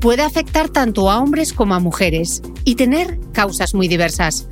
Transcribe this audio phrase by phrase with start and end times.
[0.00, 4.48] puede afectar tanto a hombres como a mujeres y tener causas muy diversas.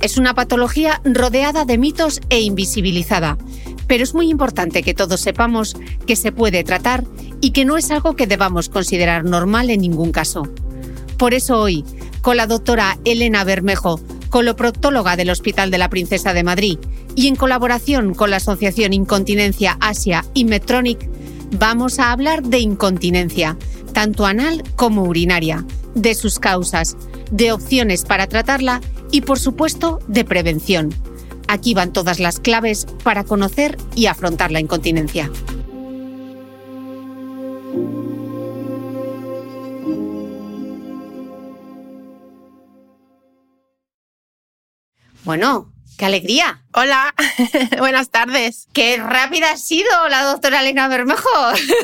[0.00, 3.38] Es una patología rodeada de mitos e invisibilizada,
[3.86, 5.76] pero es muy importante que todos sepamos
[6.06, 7.04] que se puede tratar
[7.40, 10.44] y que no es algo que debamos considerar normal en ningún caso.
[11.18, 11.84] Por eso hoy,
[12.22, 16.78] con la doctora Elena Bermejo, coloproctóloga del Hospital de la Princesa de Madrid,
[17.14, 21.08] y en colaboración con la Asociación Incontinencia Asia y Medtronic,
[21.58, 23.56] vamos a hablar de incontinencia,
[23.96, 25.64] tanto anal como urinaria,
[25.94, 26.98] de sus causas,
[27.30, 30.92] de opciones para tratarla y, por supuesto, de prevención.
[31.48, 35.30] Aquí van todas las claves para conocer y afrontar la incontinencia.
[45.24, 46.62] Bueno, ¡Qué alegría!
[46.74, 47.14] Hola,
[47.78, 48.68] buenas tardes.
[48.74, 51.28] ¡Qué rápida ha sido la doctora Elena Bermejo!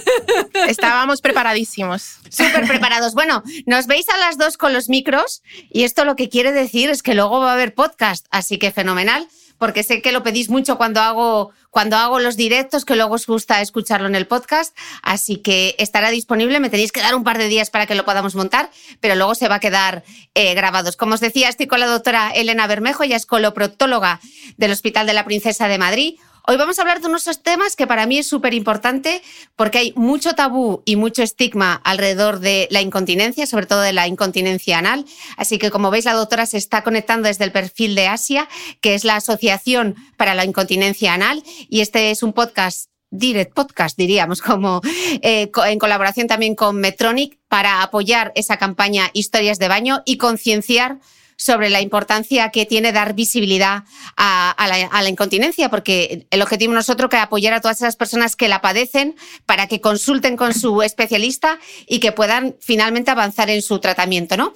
[0.69, 2.19] Estábamos preparadísimos.
[2.28, 3.15] Súper preparados.
[3.15, 6.91] Bueno, nos veis a las dos con los micros y esto lo que quiere decir
[6.91, 9.27] es que luego va a haber podcast, así que fenomenal
[9.62, 13.29] porque sé que lo pedís mucho cuando hago, cuando hago los directos, que luego os
[13.29, 14.76] gusta escucharlo en el podcast.
[15.05, 16.59] Así que estará disponible.
[16.59, 19.37] Me tenéis que dar un par de días para que lo podamos montar, pero luego
[19.37, 20.03] se va a quedar
[20.35, 20.97] eh, grabados.
[20.97, 24.19] Como os decía, estoy con la doctora Elena Bermejo, ella es coloproctóloga
[24.56, 26.14] del Hospital de la Princesa de Madrid.
[26.44, 29.23] Hoy vamos a hablar de unos temas que para mí es súper importante
[29.55, 34.09] porque hay mucho tabú y mucho estigma alrededor de la incontinencia, sobre todo de la
[34.09, 35.05] incontinencia anal.
[35.37, 38.49] Así que, como veis, la doctora se está conectando desde el perfil de Asia,
[38.81, 41.44] que es la Asociación para la Incontinencia Anal.
[41.69, 44.81] Y este es un podcast direct podcast, diríamos, como
[45.21, 50.99] eh, en colaboración también con Metronic para apoyar esa campaña Historias de Baño y concienciar
[51.43, 53.83] sobre la importancia que tiene dar visibilidad
[54.17, 58.61] a, la, incontinencia, porque el objetivo nosotros es apoyar a todas esas personas que la
[58.61, 61.59] padecen para que consulten con su especialista
[61.89, 64.53] y que puedan finalmente avanzar en su tratamiento, ¿no?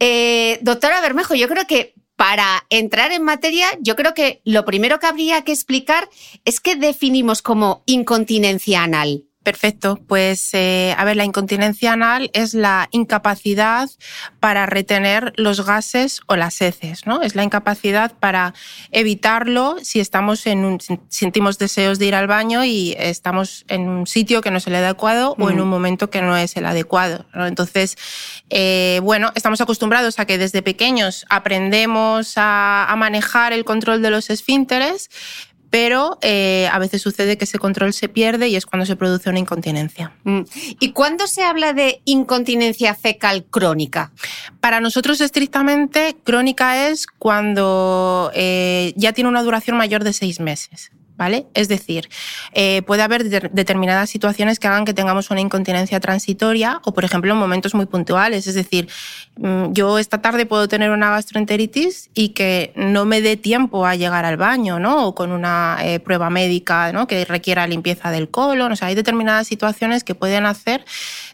[0.00, 4.98] Eh, doctora Bermejo, yo creo que para entrar en materia, yo creo que lo primero
[4.98, 6.08] que habría que explicar
[6.44, 9.26] es qué definimos como incontinencia anal.
[9.46, 10.00] Perfecto.
[10.08, 13.88] Pues, eh, a ver, la incontinencia anal es la incapacidad
[14.40, 17.22] para retener los gases o las heces, ¿no?
[17.22, 18.54] Es la incapacidad para
[18.90, 24.08] evitarlo si estamos en un, sentimos deseos de ir al baño y estamos en un
[24.08, 27.24] sitio que no es el adecuado o en un momento que no es el adecuado.
[27.32, 27.96] Entonces,
[28.50, 34.10] eh, bueno, estamos acostumbrados a que desde pequeños aprendemos a, a manejar el control de
[34.10, 35.08] los esfínteres,
[35.76, 39.28] pero eh, a veces sucede que ese control se pierde y es cuando se produce
[39.28, 40.10] una incontinencia.
[40.24, 40.40] Mm.
[40.80, 44.10] ¿Y cuándo se habla de incontinencia fecal crónica?
[44.60, 50.92] Para nosotros estrictamente crónica es cuando eh, ya tiene una duración mayor de seis meses.
[51.16, 51.46] ¿Vale?
[51.54, 52.08] Es decir,
[52.52, 57.32] eh, puede haber determinadas situaciones que hagan que tengamos una incontinencia transitoria o, por ejemplo,
[57.32, 58.46] en momentos muy puntuales.
[58.46, 58.88] Es decir,
[59.36, 63.94] mm, yo esta tarde puedo tener una gastroenteritis y que no me dé tiempo a
[63.94, 65.06] llegar al baño, ¿no?
[65.06, 67.06] O con una eh, prueba médica, ¿no?
[67.06, 68.72] Que requiera limpieza del colon.
[68.72, 70.84] O sea, hay determinadas situaciones que pueden hacer,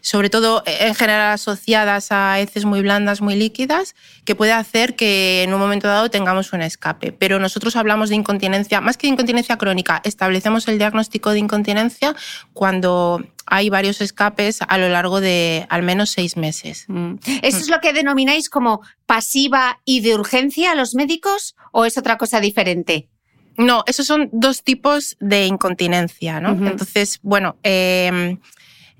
[0.03, 3.95] sobre todo eh, en general asociadas a heces muy blandas, muy líquidas,
[4.25, 7.13] que puede hacer que en un momento dado tengamos un escape.
[7.13, 12.15] Pero nosotros hablamos de incontinencia, más que de incontinencia crónica, Establecemos el diagnóstico de incontinencia
[12.51, 16.85] cuando hay varios escapes a lo largo de al menos seis meses.
[16.89, 17.15] Mm.
[17.41, 21.97] ¿Eso es lo que denomináis como pasiva y de urgencia a los médicos o es
[21.97, 23.07] otra cosa diferente?
[23.57, 26.49] No, esos son dos tipos de incontinencia, ¿no?
[26.67, 28.37] Entonces, bueno, eh,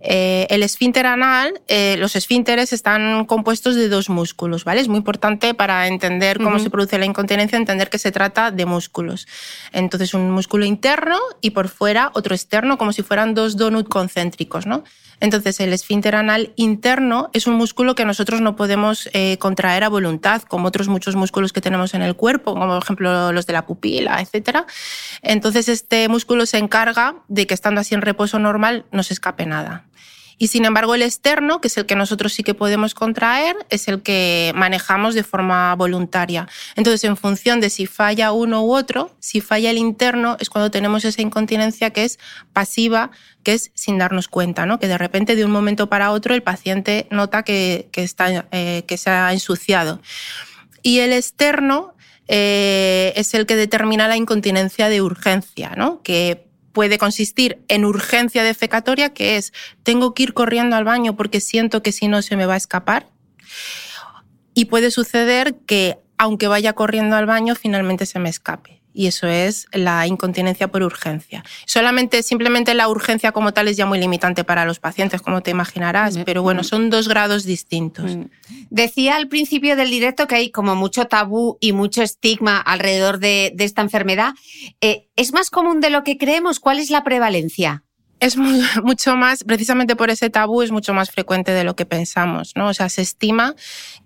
[0.06, 4.82] eh, el esfínter anal, eh, los esfínteres están compuestos de dos músculos, ¿vale?
[4.82, 8.66] Es muy importante para entender cómo se produce la incontinencia, entender que se trata de
[8.66, 9.28] músculos.
[9.72, 14.66] Entonces, un músculo interno y por fuera otro externo, como si fueran dos donuts concéntricos,
[14.66, 14.84] ¿no?
[15.22, 19.90] Entonces, el esfínter anal interno es un músculo que nosotros no podemos eh, contraer a
[19.90, 23.54] voluntad, como otros muchos músculos que tenemos en el cuerpo, como por ejemplo los de
[23.54, 24.66] la pupila, etc.
[25.22, 29.46] Entonces, este músculo se encarga de que estando así en reposo normal no se escape
[29.46, 29.86] nada.
[30.38, 33.88] Y sin embargo, el externo, que es el que nosotros sí que podemos contraer, es
[33.88, 36.48] el que manejamos de forma voluntaria.
[36.76, 40.72] Entonces, en función de si falla uno u otro, si falla el interno, es cuando
[40.72, 42.20] tenemos esa incontinencia que es
[42.54, 43.12] pasiva,
[43.44, 44.80] que es sin darnos cuenta, ¿no?
[44.80, 48.98] Que de repente, de un momento para otro, el paciente nota que, está, eh, que
[48.98, 50.02] se ha ensuciado.
[50.82, 51.94] Y el externo
[52.28, 56.02] eh, es el que determina la incontinencia de urgencia, ¿no?
[56.04, 59.54] Que puede consistir en urgencia defecatoria, que es
[59.84, 62.58] tengo que ir corriendo al baño porque siento que si no se me va a
[62.58, 63.08] escapar.
[64.54, 69.28] Y puede suceder que aunque vaya corriendo al baño, finalmente se me escape y eso
[69.28, 71.44] es la incontinencia por urgencia.
[71.66, 75.52] Solamente, simplemente la urgencia como tal es ya muy limitante para los pacientes, como te
[75.52, 78.18] imaginarás, pero bueno, son dos grados distintos.
[78.70, 83.56] Decía al principio del directo que hay como mucho tabú y mucho estigma alrededor de,
[83.60, 84.34] esta enfermedad.
[84.82, 86.60] Eh, ¿Es más común de lo que creemos?
[86.60, 87.84] ¿Cuál es la prevalencia?
[88.24, 88.38] Es
[88.84, 92.70] mucho más, precisamente por ese tabú, es mucho más frecuente de lo que pensamos, ¿no?
[92.70, 93.56] O sea, se estima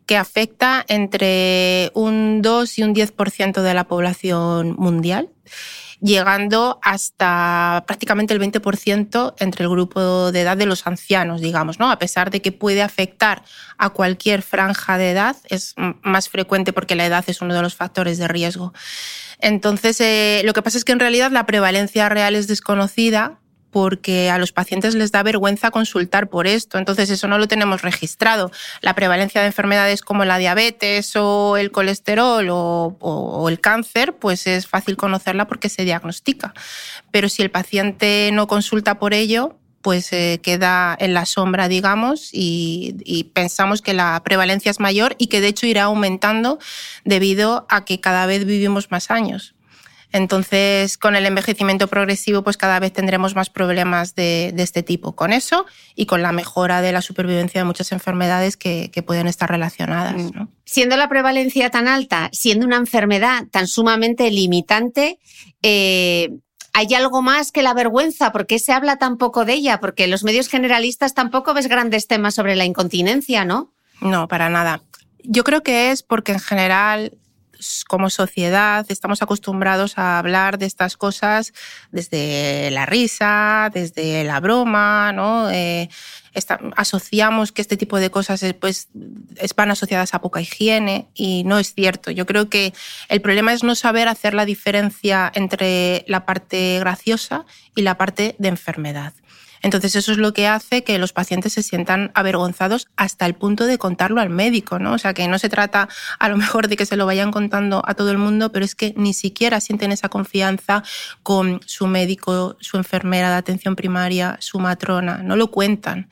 [0.05, 5.29] que afecta entre un 2 y un 10% de la población mundial
[5.99, 11.89] llegando hasta prácticamente el 20% entre el grupo de edad de los ancianos, digamos, ¿no?
[11.89, 13.43] A pesar de que puede afectar
[13.77, 17.75] a cualquier franja de edad, es más frecuente porque la edad es uno de los
[17.75, 18.73] factores de riesgo.
[19.39, 23.39] Entonces, eh, lo que pasa es que en realidad la prevalencia real es desconocida
[23.77, 26.79] porque a los pacientes les da vergüenza consultar por esto.
[26.79, 28.51] Entonces, eso no lo tenemos registrado.
[28.81, 34.65] La prevalencia de enfermedades como la diabetes o el colesterol o, el cáncer, pues es
[34.65, 36.55] fácil conocerla porque se diagnostica.
[37.11, 42.29] Pero si el paciente no consulta por ello, pues eh, queda en la sombra, digamos,
[42.33, 46.57] y, pensamos que la prevalencia es mayor y que de hecho irá aumentando
[47.05, 49.53] debido a que cada vez vivimos más años.
[50.13, 55.33] Entonces, con el envejecimiento progresivo, pues cada vez tendremos más problemas de, este tipo con
[55.33, 60.15] eso y con la mejora de la supervivencia de muchas enfermedades que, pueden estar relacionadas.
[60.15, 60.47] Mm.
[60.65, 65.19] Siendo la prevalencia tan alta, siendo una enfermedad tan sumamente limitante,
[65.61, 66.29] eh,
[66.73, 68.31] ¿Hay algo más que la vergüenza?
[68.31, 69.79] ¿Por qué se habla tan poco de ella?
[69.79, 73.73] Porque los medios generalistas tampoco ves grandes temas sobre la incontinencia, ¿no?
[73.99, 74.83] No, para nada.
[75.23, 77.17] Yo creo que es porque en general
[77.87, 81.53] como sociedad estamos acostumbrados a hablar de estas cosas
[81.91, 85.49] desde la risa, desde la broma, ¿no?
[85.49, 85.89] Eh,
[86.75, 88.89] asociamos que este tipo de cosas pues,
[89.55, 92.11] van asociadas a poca higiene y no es cierto.
[92.11, 92.73] Yo creo que
[93.09, 97.45] el problema es no saber hacer la diferencia entre la parte graciosa
[97.75, 99.13] y la parte de enfermedad.
[99.61, 103.65] Entonces eso es lo que hace que los pacientes se sientan avergonzados hasta el punto
[103.65, 104.93] de contarlo al médico, ¿no?
[104.93, 107.81] O sea, que no se trata a lo mejor de que se lo vayan contando
[107.85, 110.83] a todo el mundo, pero es que ni siquiera sienten esa confianza
[111.23, 116.09] con su médico, su enfermera de atención primaria, su matrona, no lo cuentan.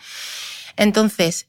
[0.78, 1.48] Entonces,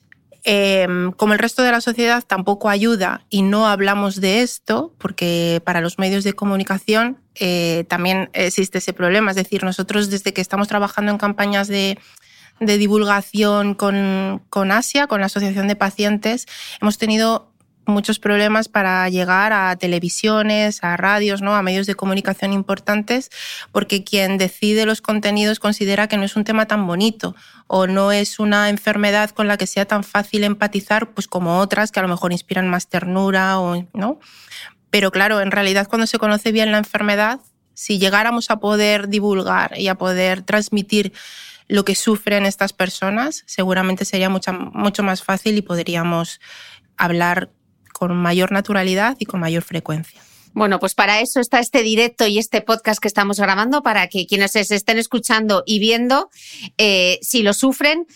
[0.48, 5.60] Em, como el resto de la sociedad tampoco ayuda y no hablamos de esto, porque
[5.64, 9.32] para los medios de comunicación eh, también existe ese problema.
[9.32, 11.98] Es decir, nosotros desde que estamos trabajando en campañas de,
[12.60, 16.46] divulgación con, con Asia, con la Asociación de Pacientes,
[16.80, 17.50] hemos tenido
[17.86, 21.54] muchos problemas para llegar a televisiones, a radios, ¿no?
[21.54, 23.30] a medios de comunicación importantes,
[23.72, 27.34] porque quien decide los contenidos considera que no es un tema tan bonito
[27.66, 31.92] o no es una enfermedad con la que sea tan fácil empatizar pues como otras
[31.92, 34.20] que a lo mejor inspiran más ternura o no.
[34.90, 37.40] Pero claro, en realidad cuando se conoce bien la enfermedad,
[37.74, 41.12] si llegáramos a poder divulgar y a poder transmitir
[41.68, 46.40] lo que sufren estas personas, seguramente sería mucho, mucho más fácil y podríamos
[46.96, 47.50] hablar
[47.96, 50.20] con mayor naturalidad y con mayor frecuencia.
[50.52, 54.26] Bueno, pues para eso está este directo y este podcast que estamos grabando, para que
[54.26, 56.30] quienes se estén escuchando y viendo,
[56.78, 58.06] eh, si lo sufren,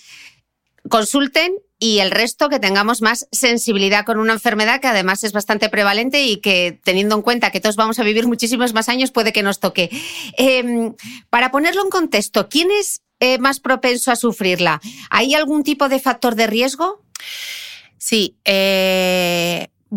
[0.89, 5.71] consulten y el resto que tengamos más sensibilidad con una enfermedad que además es bastante
[5.71, 9.33] prevalente y que teniendo en cuenta que todos vamos a vivir muchísimos más años puede
[9.33, 9.91] que nos toque.
[10.37, 10.95] Em,
[11.31, 14.81] para ponerlo en contexto, ¿quién es eh, más propenso a sufrirla?
[15.09, 17.03] ¿Hay algún tipo de factor de riesgo?
[18.03, 19.50] Sí, eh,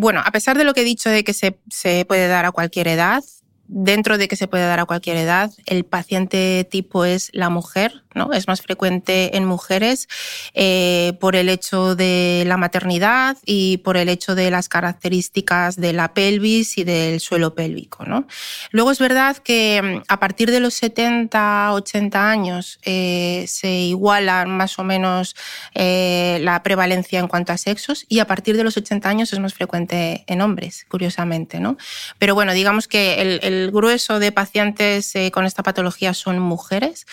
[0.04, 2.52] bueno, a pesar de lo que he dicho de que se, se puede dar a
[2.52, 3.24] cualquier edad,
[3.68, 8.04] dentro de que se puede dar a cualquier edad, el paciente tipo es la mujer,
[8.14, 8.34] ¿no?
[8.34, 10.08] Es más frecuente en mujeres
[10.54, 15.94] eh, por el hecho de la maternidad y por el hecho de las características de
[15.94, 18.28] la pelvis y del suelo pélvico, ¿no?
[18.72, 24.46] Luego es verdad que mm, a partir de los 70, 80 años eh, se iguala
[24.46, 25.36] más o menos
[25.74, 29.40] eh, la prevalencia en cuanto a sexos y a partir de los 80 años es
[29.40, 31.78] más frecuente en hombres, curiosamente, ¿no?
[32.20, 37.06] Pero bueno, digamos que el el grueso de pacientes eh, con esta patología son mujeres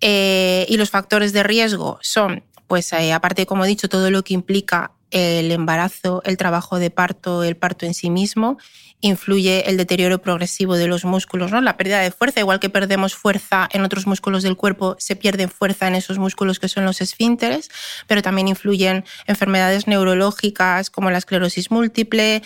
[0.00, 4.22] eh, y los factores de riesgo son, pues eh, aparte, como he dicho, todo lo
[4.22, 8.58] que implica el embarazo, el trabajo de parto, el parto en sí mismo
[9.00, 11.60] influye el deterioro progresivo de los músculos, ¿no?
[11.60, 15.48] La pérdida de fuerza, igual que perdemos fuerza en otros músculos del cuerpo, se pierde
[15.48, 17.70] fuerza en esos músculos que son los esfínteres,
[18.06, 22.42] pero también influyen enfermedades neurológicas como la esclerosis múltiple,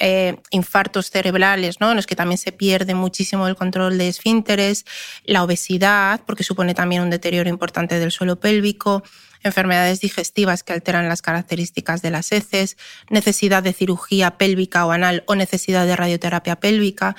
[0.00, 1.90] eh, infartos cerebrales, ¿no?
[1.90, 4.84] En los que también se pierde muchísimo el control de esfínteres,
[5.24, 9.04] la obesidad, porque supone también un deterioro importante del suelo pélvico,
[9.42, 12.76] enfermedades digestivas que alteran las características de las heces,
[13.10, 17.16] necesidad de cirugía pélvica o anal o necesidad de radioterapia pélvica,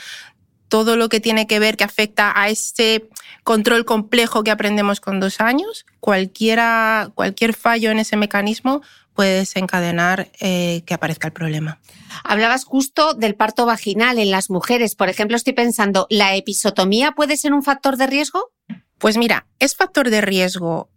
[0.74, 3.08] todo lo que tiene que ver que afecta a ese
[3.44, 8.82] control complejo que aprendemos con dos años, cualquiera, cualquier fallo en ese mecanismo
[9.14, 11.80] puede desencadenar eh, que aparezca el problema.
[12.24, 14.96] Hablabas justo del parto vaginal en las mujeres.
[14.96, 18.52] Por ejemplo, estoy pensando, ¿la episotomía puede ser un factor de riesgo?
[18.98, 20.90] Pues mira, es factor de riesgo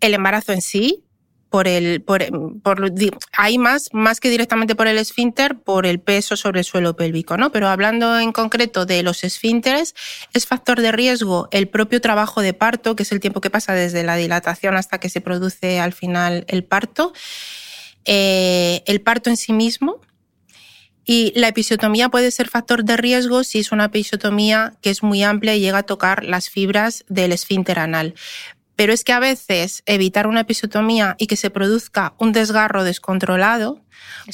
[0.00, 1.06] el embarazo en sí,
[1.48, 2.22] por el, por,
[2.60, 2.92] por,
[3.32, 7.36] hay más, más que directamente por el esfínter, por el peso sobre el suelo pélvico,
[7.36, 7.52] ¿no?
[7.52, 9.94] Pero hablando en concreto de los esfínteres,
[10.32, 13.74] es factor de riesgo el propio trabajo de parto, que es el tiempo que pasa
[13.74, 17.12] desde la dilatación hasta que se produce al final el parto,
[18.04, 20.00] eh, el parto en sí mismo,
[21.08, 25.22] y la episiotomía puede ser factor de riesgo si es una episiotomía que es muy
[25.22, 28.14] amplia y llega a tocar las fibras del esfínter anal.
[28.76, 33.80] Pero es que a veces evitar una episotomía y que se produzca un desgarro descontrolado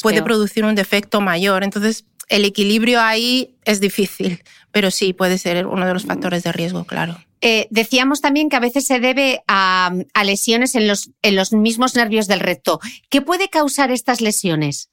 [0.02, 1.64] puede producir un defecto mayor.
[1.64, 6.52] Entonces, el equilibrio ahí es difícil, pero sí puede ser uno de los factores de
[6.52, 7.18] riesgo, claro.
[7.44, 11.52] Eh, decíamos también que a veces se debe a, a lesiones en los, en los
[11.52, 12.78] mismos nervios del recto.
[13.10, 14.88] ¿Qué puede causar estas lesiones?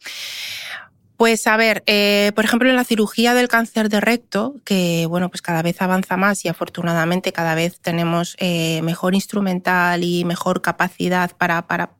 [1.19, 5.27] Pues a ver, eh, por ejemplo, en la cirugía del cáncer de recto, que bueno,
[5.27, 10.61] pues cada vez avanza más y afortunadamente cada vez tenemos eh, mejor instrumental y mejor
[10.61, 11.91] capacidad para, para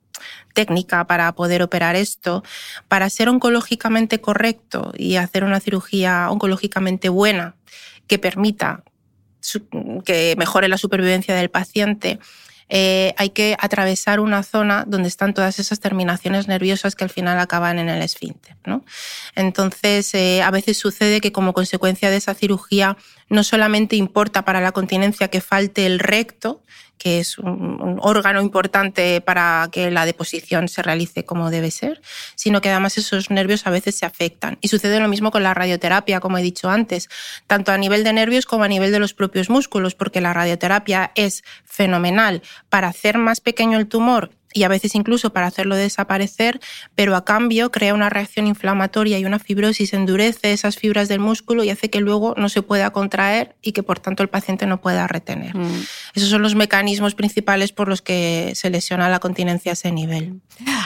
[0.54, 2.42] técnica para poder operar esto,
[2.88, 7.56] para ser oncológicamente correcto y hacer una cirugía oncológicamente buena
[8.06, 8.84] que permita
[10.06, 12.20] que mejore la supervivencia del paciente,
[12.72, 17.38] eh, hay que atravesar una zona donde están todas esas terminaciones nerviosas que al final
[17.40, 18.56] acaban en el esfínter.
[18.64, 18.84] ¿no?
[19.34, 22.96] Entonces, eh, a veces sucede que como consecuencia de esa cirugía
[23.28, 26.62] no solamente importa para la continencia que falte el recto,
[27.00, 32.02] que es un, órgano importante para que la deposición se realice como debe ser,
[32.34, 34.58] sino que además esos nervios a veces se afectan.
[34.60, 37.08] Y sucede lo mismo con la radioterapia, como he dicho antes,
[37.46, 41.10] tanto a nivel de nervios como a nivel de los propios músculos, porque la radioterapia
[41.14, 46.60] es fenomenal para hacer más pequeño el tumor y a veces incluso para hacerlo desaparecer,
[46.94, 51.64] pero a cambio crea una reacción inflamatoria y una fibrosis, endurece esas fibras del músculo
[51.64, 54.80] y hace que luego no se pueda contraer y que por tanto el paciente no
[54.80, 55.56] pueda retener.
[55.56, 55.84] Mm.
[56.14, 60.40] Esos son los mecanismos principales por los que se lesiona la continencia a ese nivel.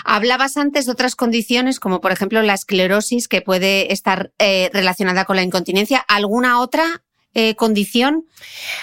[0.05, 5.25] Hablabas antes de otras condiciones, como por ejemplo la esclerosis, que puede estar eh, relacionada
[5.25, 5.99] con la incontinencia.
[5.99, 7.03] ¿Alguna otra
[7.33, 8.27] eh, condición?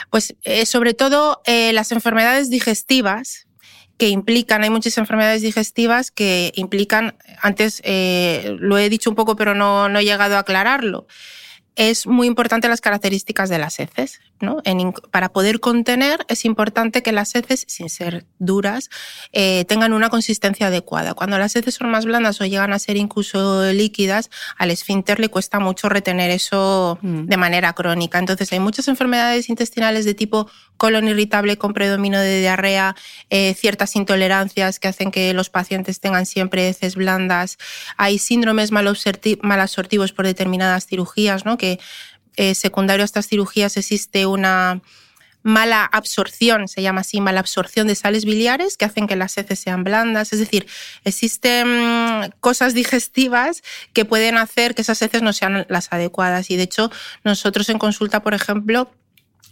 [0.09, 3.47] Pues eh, sobre todo las enfermedades digestivas,
[4.01, 9.35] que implican, hay muchas enfermedades digestivas que implican, antes eh, lo he dicho un poco
[9.35, 11.05] pero no, no he llegado a aclararlo,
[11.75, 14.19] es muy importante las características de las heces.
[15.11, 18.89] para poder contener es importante que las heces, sin ser duras,
[19.33, 21.13] eh, tengan una consistencia adecuada.
[21.13, 25.29] Cuando las heces son más blandas o llegan a ser incluso líquidas, al esfínter le
[25.29, 27.25] cuesta mucho retener eso mm.
[27.25, 28.17] de manera crónica.
[28.17, 32.95] Entonces hay muchas enfermedades intestinales de tipo colon irritable con predominio de diarrea,
[33.29, 37.57] eh, ciertas intolerancias que hacen que los pacientes tengan siempre heces blandas.
[37.97, 41.57] Hay síndromes malabsortivos por determinadas cirugías, ¿no?
[41.57, 41.79] que
[42.35, 44.81] eh, secundario a estas cirugías existe una
[45.43, 49.59] mala absorción, se llama así, mala absorción de sales biliares que hacen que las heces
[49.59, 50.33] sean blandas.
[50.33, 50.67] Es decir,
[51.03, 53.63] existen cosas digestivas
[53.93, 56.51] que pueden hacer que esas heces no sean las adecuadas.
[56.51, 56.91] Y de hecho,
[57.23, 58.91] nosotros en consulta, por ejemplo,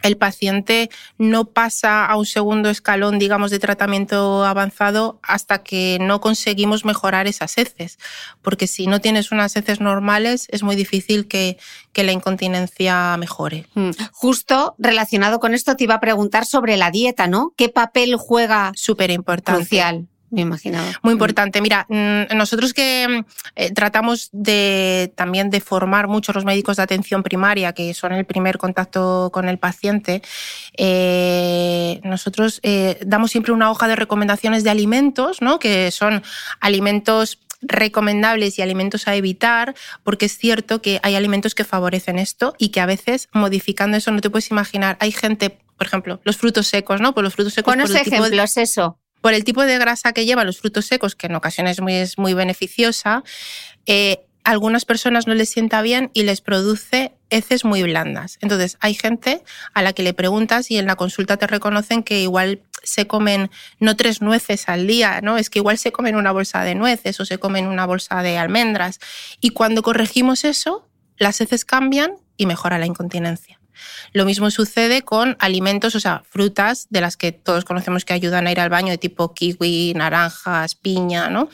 [0.02, 6.22] el paciente no pasa a un segundo escalón, digamos, de tratamiento avanzado hasta que no
[6.22, 8.00] conseguimos mejorar esas heces.
[8.42, 11.58] Porque si no tienes unas heces normales, es muy difícil que,
[11.94, 13.66] que la incontinencia mejore.
[13.74, 13.92] Mm.
[14.12, 17.54] Justo relacionado con esto, te iba a preguntar sobre la dieta, ¿no?
[17.58, 18.72] ¿Qué papel juega?
[18.76, 19.62] Súper importante.
[19.62, 20.92] Crucial me imaginaba.
[21.02, 21.62] Muy importante.
[21.62, 26.84] Mira, mm, nosotros que mm, eh, tratamos de también de formar mucho los médicos de
[26.84, 30.22] atención primaria, que son el primer contacto con el paciente,
[30.78, 35.60] eh, nosotros eh, damos siempre una hoja de recomendaciones de alimentos, ¿no?
[35.60, 36.24] que son
[36.60, 42.56] alimentos recomendables y alimentos a evitar, porque es cierto que hay alimentos que favorecen esto
[42.58, 44.96] y que a veces modificando eso no te puedes imaginar.
[45.02, 47.14] Hay gente, por ejemplo, los frutos secos, ¿no?
[47.14, 47.76] Por los frutos secos.
[47.76, 51.36] Buenos ejemplos, eso por el tipo de grasa que llevan los frutos secos, que en
[51.36, 53.24] ocasiones es muy beneficiosa,
[53.86, 58.38] eh, algunas personas no les sienta bien y les produce heces muy blandas.
[58.42, 62.22] Entonces, hay gente a la que le preguntas y en la consulta te reconocen que
[62.22, 65.38] igual se comen no tres nueces al día, ¿no?
[65.38, 68.38] Es que igual se comen una bolsa de nueces o se comen una bolsa de
[68.38, 69.00] almendras.
[69.40, 73.59] Y cuando corregimos eso, las heces cambian y mejora la incontinencia.
[74.14, 78.48] Lo mismo sucede con alimentos, o sea, frutas de las que todos conocemos que ayudan
[78.48, 81.50] a ir al baño, de tipo kiwi, naranjas, piña, ¿no?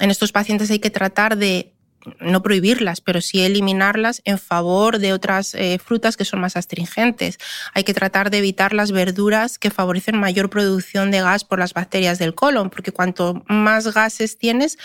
[0.00, 1.72] En estos pacientes hay que tratar de
[2.20, 7.38] no prohibirlas, pero sí eliminarlas en favor de otras eh, frutas que son más astringentes.
[7.74, 11.74] Hay que tratar de evitar las verduras que favorecen mayor producción de gas por las
[11.74, 14.78] bacterias del colon, porque cuanto más gases tienes,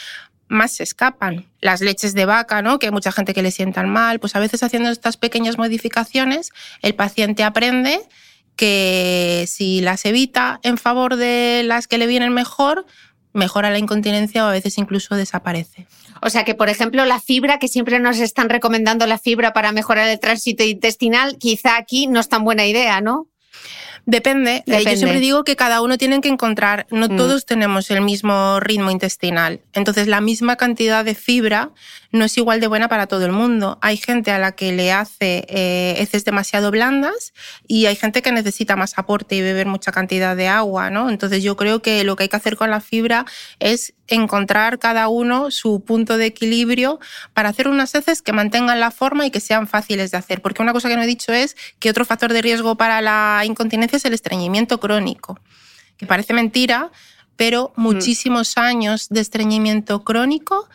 [0.53, 1.45] más se escapan.
[1.59, 2.79] Las leches de vaca, ¿no?
[2.79, 6.51] que hay mucha gente que le sientan mal, pues a veces haciendo estas pequeñas modificaciones,
[6.81, 7.99] el paciente aprende
[8.55, 12.85] que si las evita en favor de las que le vienen mejor,
[13.33, 15.87] mejora la incontinencia o a veces incluso desaparece.
[16.21, 19.71] O sea que, por ejemplo, la fibra, que siempre nos están recomendando la fibra para
[19.71, 23.27] mejorar el tránsito intestinal, quizá aquí no es tan buena idea, ¿no?
[24.05, 24.63] Depende.
[24.67, 27.15] Eh, yo siempre digo que cada uno tiene que encontrar, no mm.
[27.15, 29.61] todos tenemos el mismo ritmo intestinal.
[29.73, 31.71] Entonces, la misma cantidad de fibra
[32.13, 33.79] no es igual de buena para todo el mundo.
[33.81, 37.33] Hay gente a la que le hace eh, heces demasiado blandas
[37.67, 41.09] y hay gente que necesita más aporte y beber mucha cantidad de agua, ¿no?
[41.09, 43.25] Entonces, yo creo que lo que hay que hacer con la fibra
[43.59, 46.99] es encontrar cada uno su punto de equilibrio
[47.33, 50.43] para hacer unas heces que mantengan la forma y que sean fáciles de hacer.
[50.43, 53.41] Porque una cosa que no he dicho es que otro factor de riesgo para la
[53.43, 55.39] incontinencia es el estreñimiento crónico,
[55.97, 56.91] que parece mentira,
[57.37, 60.69] pero muchísimos años de estreñimiento crónico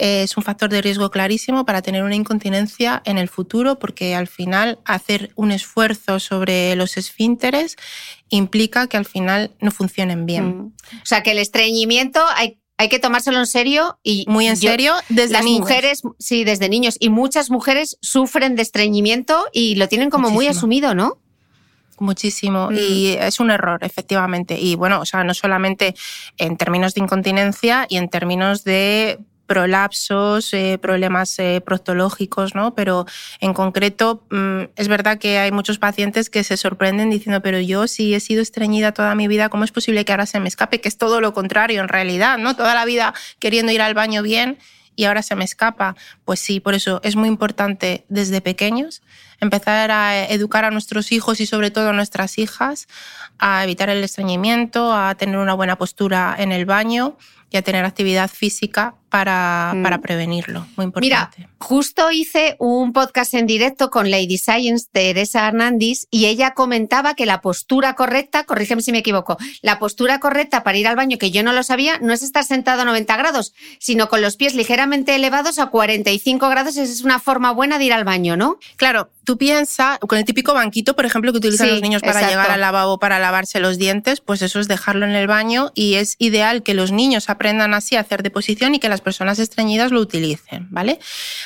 [0.00, 4.26] es un factor de riesgo clarísimo para tener una incontinencia en el futuro, porque al
[4.26, 7.76] final hacer un esfuerzo sobre los esfínteres
[8.30, 10.46] implica que al final no funcionen bien.
[10.46, 10.72] Mm.
[11.02, 14.94] O sea, que el estreñimiento hay hay que tomárselo en serio y muy en serio
[15.10, 20.08] desde las mujeres, sí, desde niños y muchas mujeres sufren de estreñimiento y lo tienen
[20.08, 21.18] como muy asumido, ¿no?
[21.98, 22.72] Muchísimo.
[22.72, 24.58] Y es un error, efectivamente.
[24.58, 25.94] Y bueno, o sea, no solamente
[26.38, 29.18] en términos de incontinencia y en términos de
[29.50, 32.72] prolapsos, eh, problemas eh, proctológicos, ¿no?
[32.76, 33.06] Pero
[33.40, 37.88] en concreto mm, es verdad que hay muchos pacientes que se sorprenden diciendo, pero yo
[37.88, 40.80] si he sido estreñida toda mi vida, ¿cómo es posible que ahora se me escape?
[40.80, 42.54] Que es todo lo contrario en realidad, ¿no?
[42.54, 44.56] Toda la vida queriendo ir al baño bien
[44.94, 45.96] y ahora se me escapa.
[46.24, 49.02] Pues sí, por eso es muy importante desde pequeños
[49.40, 52.88] empezar a educar a nuestros hijos y sobre todo a nuestras hijas
[53.38, 57.16] a evitar el estreñimiento, a tener una buena postura en el baño
[57.50, 59.82] y a tener actividad física para, mm.
[59.82, 60.66] para prevenirlo.
[60.76, 61.38] Muy importante.
[61.38, 67.14] Mira, justo hice un podcast en directo con Lady Science, Teresa Hernández, y ella comentaba
[67.14, 71.18] que la postura correcta, corrígeme si me equivoco, la postura correcta para ir al baño,
[71.18, 74.36] que yo no lo sabía, no es estar sentado a 90 grados, sino con los
[74.36, 76.76] pies ligeramente elevados a 45 grados.
[76.76, 78.58] Esa es una forma buena de ir al baño, ¿no?
[78.76, 82.50] Claro, tú piensas, con el típico banquito, por ejemplo, que utilizan los niños para llegar
[82.50, 86.16] al lavabo para lavarse los dientes, pues eso es dejarlo en el baño y es
[86.18, 90.00] ideal que los niños aprendan así a hacer deposición y que las personas estreñidas lo
[90.00, 90.98] utilicen, ¿vale?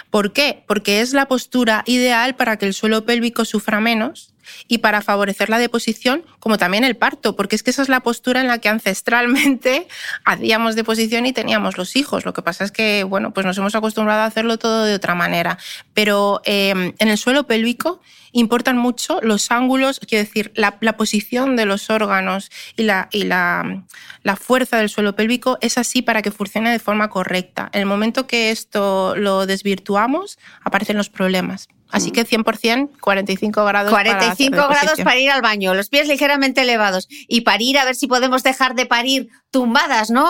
[0.09, 0.65] ¿Por qué?
[0.67, 4.34] Porque es la postura ideal para que el suelo pélvico sufra menos
[4.69, 8.01] y para favorecer la deposición, como también el parto, porque es que esa es la
[8.01, 9.89] postura en la que ancestralmente
[10.25, 12.25] hacíamos deposición y teníamos los hijos.
[12.25, 15.15] Lo que pasa es que, bueno, pues nos hemos acostumbrado a hacerlo todo de otra
[15.15, 15.59] manera.
[15.93, 18.01] Pero em, en el suelo pélvico
[18.35, 24.77] importan mucho los ángulos, quiero decir, la, posición de los órganos y, la, la, fuerza
[24.77, 27.71] del suelo pélvico es así para que funcione de forma correcta.
[27.73, 31.69] En el momento que esto lo desvirtuamos, aparecen los problemas.
[31.95, 33.91] Así que 100%, 45 grados.
[33.91, 37.07] 45 grados para ir al baño, los pies ligeramente elevados.
[37.29, 40.29] Y para ir a ver si podemos dejar de parir tumbadas, ¿no?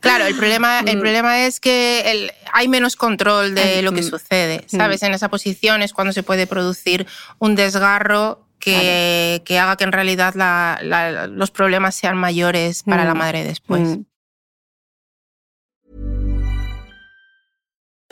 [0.00, 1.00] Claro, el problema, el mm.
[1.00, 4.76] problema es que hay menos control de lo que sucede, mm.
[4.76, 5.02] ¿sabes?
[5.02, 7.06] En esa posición es cuando se puede producir
[7.38, 10.34] un desgarro que, que haga que en realidad
[11.30, 13.18] los problemas sean mayores para la mm.
[13.18, 13.98] madre después.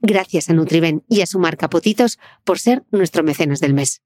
[0.00, 4.02] Gracias a Nutriben y a su marca Potitos por ser nuestro mecenas del mes.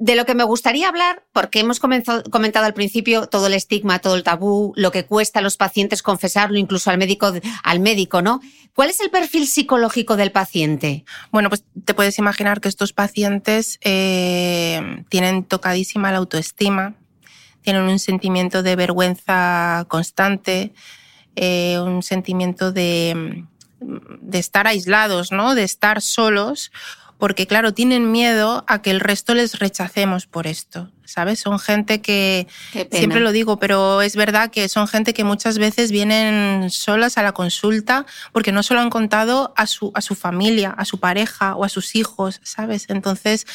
[0.00, 4.14] De lo que me gustaría hablar, porque hemos comentado al principio todo el estigma, todo
[4.14, 7.32] el tabú, lo que cuesta a los pacientes confesarlo, incluso al médico,
[7.64, 8.40] al médico, ¿no?
[8.74, 11.04] ¿Cuál es el perfil psicológico del paciente?
[11.32, 16.94] Bueno, pues te puedes imaginar que estos pacientes eh, tienen tocadísima la autoestima,
[17.62, 20.72] tienen un sentimiento de vergüenza constante,
[21.36, 23.44] eh, un sentimiento de,
[23.80, 25.54] de, estar aislados, ¿no?
[25.54, 26.72] de estar solos,
[27.18, 31.40] porque claro, tienen miedo a que el resto les rechacemos por esto, ¿sabes?
[31.40, 32.46] Son gente que,
[32.92, 37.22] siempre lo digo, pero es verdad que son gente que muchas veces vienen solas a
[37.22, 41.00] la consulta porque no se lo han contado a su, a su familia, a su
[41.00, 42.86] pareja o a sus hijos, ¿sabes?
[42.88, 43.46] Entonces,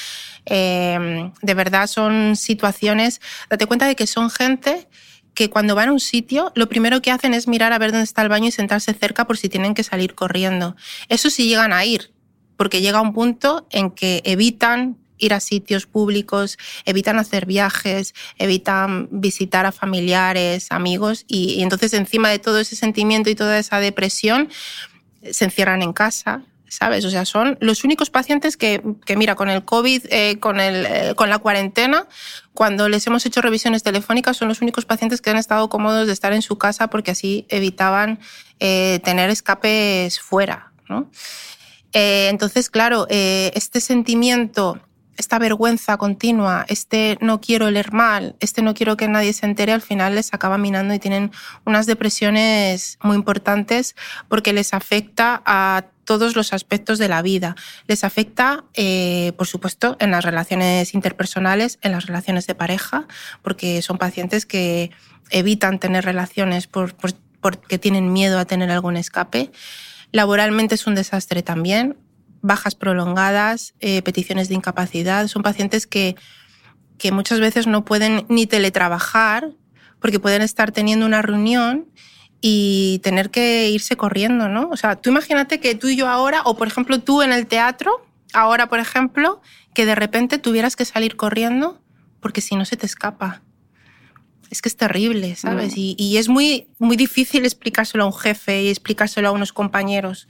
[0.45, 4.89] em, de verdad son situaciones, date cuenta de que son gente
[5.33, 8.03] que cuando van a un sitio, lo primero que hacen es mirar a ver dónde
[8.03, 10.75] está el baño y sentarse cerca por si tienen que salir corriendo.
[11.09, 12.12] Eso sí llegan a ir,
[12.55, 19.07] porque llega un punto en que evitan ir a sitios públicos, evitan hacer viajes, evitan
[19.11, 24.49] visitar a familiares, amigos, y, entonces encima de todo ese sentimiento y toda esa depresión,
[25.31, 27.05] se encierran en casa, ¿sabes?
[27.05, 28.81] O sea, son los únicos pacientes que,
[29.15, 32.07] mira, con el COVID, eh, con, el, eh, con la cuarentena,
[32.53, 36.13] cuando les hemos hecho revisiones telefónicas, son los únicos pacientes que han estado cómodos de
[36.13, 38.19] estar en su casa porque así evitaban
[38.59, 41.09] eh, tener escapes fuera, ¿no?
[41.93, 44.79] Entonces, claro, este sentimiento
[45.17, 49.71] esta vergüenza continua, este no quiero leer mal, este no quiero que nadie se entere,
[49.71, 51.31] al final les acaba minando y tienen
[51.65, 53.95] unas depresiones muy importantes
[54.27, 57.55] porque les afecta a todos los aspectos de la vida.
[57.87, 63.07] Les afecta, eh, por supuesto, en las relaciones interpersonales, en las relaciones de pareja,
[63.41, 64.91] porque son pacientes que
[65.29, 69.51] evitan tener relaciones porque tienen miedo a tener algún escape.
[70.13, 71.97] Laboralmente es un desastre también
[72.43, 75.27] bajas prolongadas, eh, peticiones de incapacidad.
[75.27, 76.15] Son pacientes que,
[76.99, 79.49] que muchas veces no pueden ni teletrabajar
[79.99, 81.87] porque pueden estar teniendo una reunión
[82.41, 84.67] y tener que irse corriendo, ¿no?
[84.69, 87.47] O sea, tú imagínate que tú y yo ahora, o por ejemplo tú en el
[87.47, 89.41] teatro, ahora por ejemplo,
[89.73, 91.81] que de repente tuvieras que salir corriendo
[92.19, 93.41] porque si no se te escapa.
[94.53, 95.73] Es que es terrible, ¿sabes?
[95.73, 95.79] Mm.
[95.79, 100.27] Y, y, es muy, muy difícil explicárselo a un jefe y explicárselo a unos compañeros,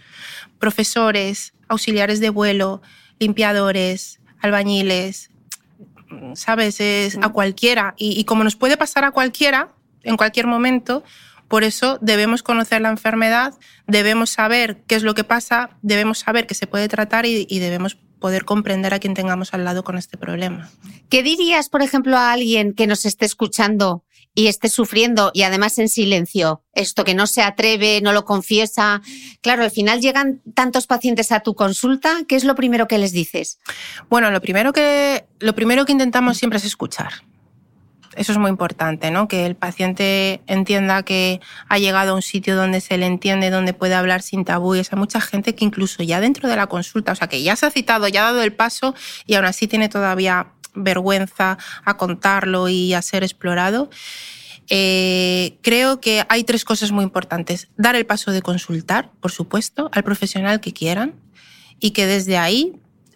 [0.59, 2.81] profesores, auxiliares de vuelo,
[3.19, 5.29] limpiadores, albañiles,
[6.36, 6.79] ¿sabes?
[6.79, 7.33] Es a mm.
[7.33, 7.95] cualquiera.
[7.97, 9.67] Y, como nos puede pasar a cualquiera,
[10.03, 11.03] en cualquier momento,
[11.49, 13.53] por eso debemos conocer la enfermedad,
[13.88, 17.59] debemos saber qué es lo que pasa, debemos saber que se puede tratar y, y
[17.59, 20.69] debemos poder comprender a quien tengamos al lado con este problema.
[21.09, 24.05] ¿Qué dirías, por ejemplo, a alguien que nos esté escuchando
[24.36, 29.02] y esté sufriendo y además en silencio, esto que no se atreve, no lo confiesa.
[29.41, 33.12] Claro, al final llegan tantos pacientes a tu consulta, ¿qué es lo primero que les
[33.12, 33.60] dices?
[34.10, 37.13] Bueno, lo primero que, lo primero que intentamos siempre es escuchar.
[38.15, 39.28] Eso es muy importante, ¿no?
[39.28, 43.74] Que el paciente entienda que ha llegado a un sitio donde se le entiende, donde
[43.74, 44.93] puede hablar sin tabúes.
[44.93, 47.65] Hay mucha gente que incluso ya dentro de la consulta, o sea, que ya se
[47.65, 48.93] ha citado, ya ha dado el paso
[49.26, 53.89] y aún así tiene todavía vergüenza a contarlo y a ser explorado.
[54.69, 57.69] Eh, creo que hay tres cosas muy importantes.
[57.77, 61.15] Dar el paso de consultar, por supuesto, al profesional que quieran
[61.79, 62.73] y que desde ahí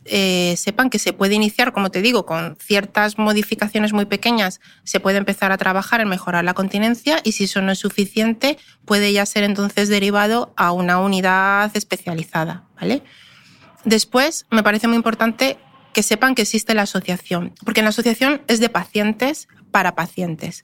[0.09, 4.99] eh, sepan que se puede iniciar, como te digo, con ciertas modificaciones muy pequeñas, se
[4.99, 9.11] puede empezar a trabajar en mejorar la continencia y si eso no es suficiente, puede
[9.11, 12.63] ya ser entonces derivado a una unidad especializada.
[12.79, 13.03] ¿vale?
[13.83, 15.57] Después, me parece muy importante
[15.97, 20.63] que sepan que existe la asociación, porque la asociación es de pacientes para pacientes.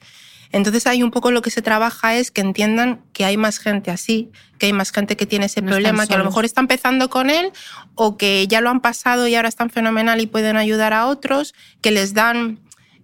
[0.51, 3.89] Entonces ahí un poco lo que se trabaja es que entiendan que hay más gente
[3.89, 7.09] así, que hay más gente que tiene ese problema, que a lo mejor está empezando
[7.09, 7.51] con él
[7.95, 11.55] o que ya lo han pasado y ahora están fenomenal y pueden ayudar a otros,
[11.81, 12.59] que les dan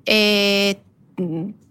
[0.06, 0.78] eh,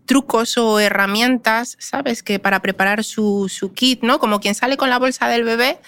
[0.07, 2.25] trucos o herramientas, ¿sabes?
[2.25, 4.19] Que para preparar su, su, kit, ¿no?
[4.19, 5.79] Como quien sale con la bolsa del bebé,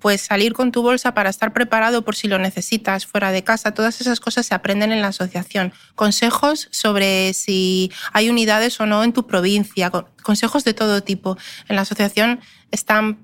[0.00, 3.72] pues salir con tu bolsa para estar preparado por si lo necesitas fuera de casa.
[3.72, 5.72] Todas esas cosas se aprenden en la asociación.
[5.94, 9.90] Consejos sobre si hay unidades o no en tu provincia,
[10.22, 11.36] consejos de todo tipo.
[11.68, 13.18] En la asociación están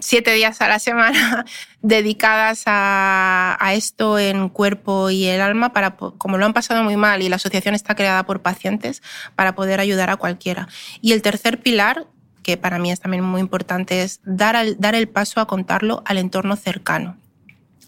[0.00, 1.44] siete días a la semana
[1.82, 6.96] dedicadas a, a, esto en cuerpo y el alma, para, como lo han pasado muy
[6.96, 9.02] mal y la asociación está creada por pacientes,
[9.36, 10.68] para poder ayudar a cualquiera.
[11.00, 12.06] Y el tercer pilar
[12.42, 16.18] que para mí es también muy importante, es dar, dar el paso a contarlo al
[16.18, 17.16] entorno cercano,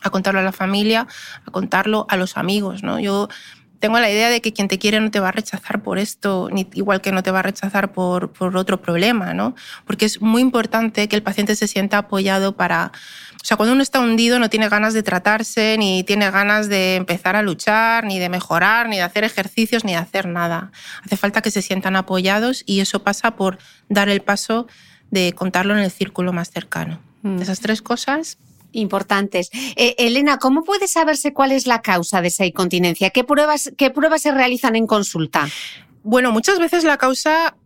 [0.03, 1.07] a contarlo a la familia,
[1.47, 2.83] a contarlo a los amigos.
[2.83, 3.01] ¿no?
[3.01, 3.29] Yo
[3.83, 6.49] tengo la idea de que quien te quiere no te va a rechazar por esto,
[6.73, 9.57] igual que no te va a rechazar por, por otro problema, ¿no?
[9.85, 12.93] Porque es muy importante que el paciente se sienta apoyado para,
[13.43, 16.95] o sea, cuando uno está hundido no tiene ganas de tratarse, ni tiene ganas de
[16.95, 20.71] empezar a luchar, ni de mejorar, ni de hacer ejercicios, ni de hacer nada.
[21.05, 24.69] Hace falta que se sientan apoyados y eso pasa por dar el paso
[25.11, 27.01] de contarlo en el círculo más cercano.
[27.23, 27.43] Mm.
[27.43, 28.39] Esas tres cosas
[28.71, 29.51] importantes.
[29.75, 33.11] Eh, Elena, ¿cómo puede saberse cuál es la causa de esa incontinencia?
[33.11, 35.49] ¿Qué pruebas, ¿Qué pruebas se realizan en consulta?
[36.05, 37.57] Bueno, muchas veces la causa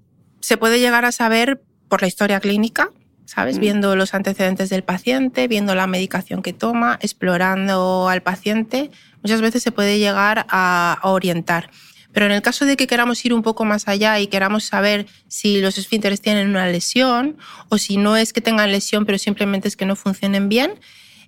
[0.40, 2.90] se puede llegar a saber por la historia clínica,
[3.26, 3.58] ¿sabes?
[3.58, 8.90] Viendo los antecedentes del paciente, viendo la medicación que toma, explorando al paciente,
[9.22, 11.70] muchas veces se puede llegar a, orientar.
[12.12, 15.06] Pero en el caso de que queramos ir un poco más allá y queramos saber
[15.28, 17.36] si los esfínteres tienen una lesión
[17.68, 20.72] o si no es que tengan lesión, pero simplemente es que no funcionen bien,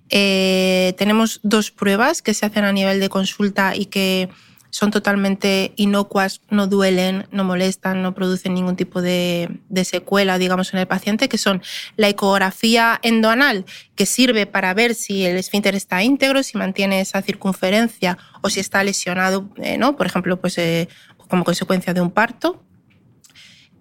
[0.09, 4.29] eh, tenemos dos pruebas que se hacen a nivel de consulta y que
[4.69, 10.79] son totalmente inocuas, no duelen, no molestan, no producen ningún tipo de, secuela, digamos, en
[10.79, 11.61] el paciente, que son
[11.95, 17.21] la ecografía endoanal, que sirve para ver si el esfínter está íntegro, si mantiene esa
[17.21, 19.95] circunferencia o si está lesionado, eh, ¿no?
[19.95, 20.87] por ejemplo, pues, eh,
[21.27, 22.63] como consecuencia de un parto.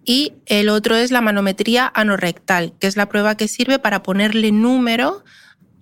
[0.05, 4.53] Y el otro es la manometría anorrectal, que es la prueba que sirve para ponerle
[4.53, 5.23] número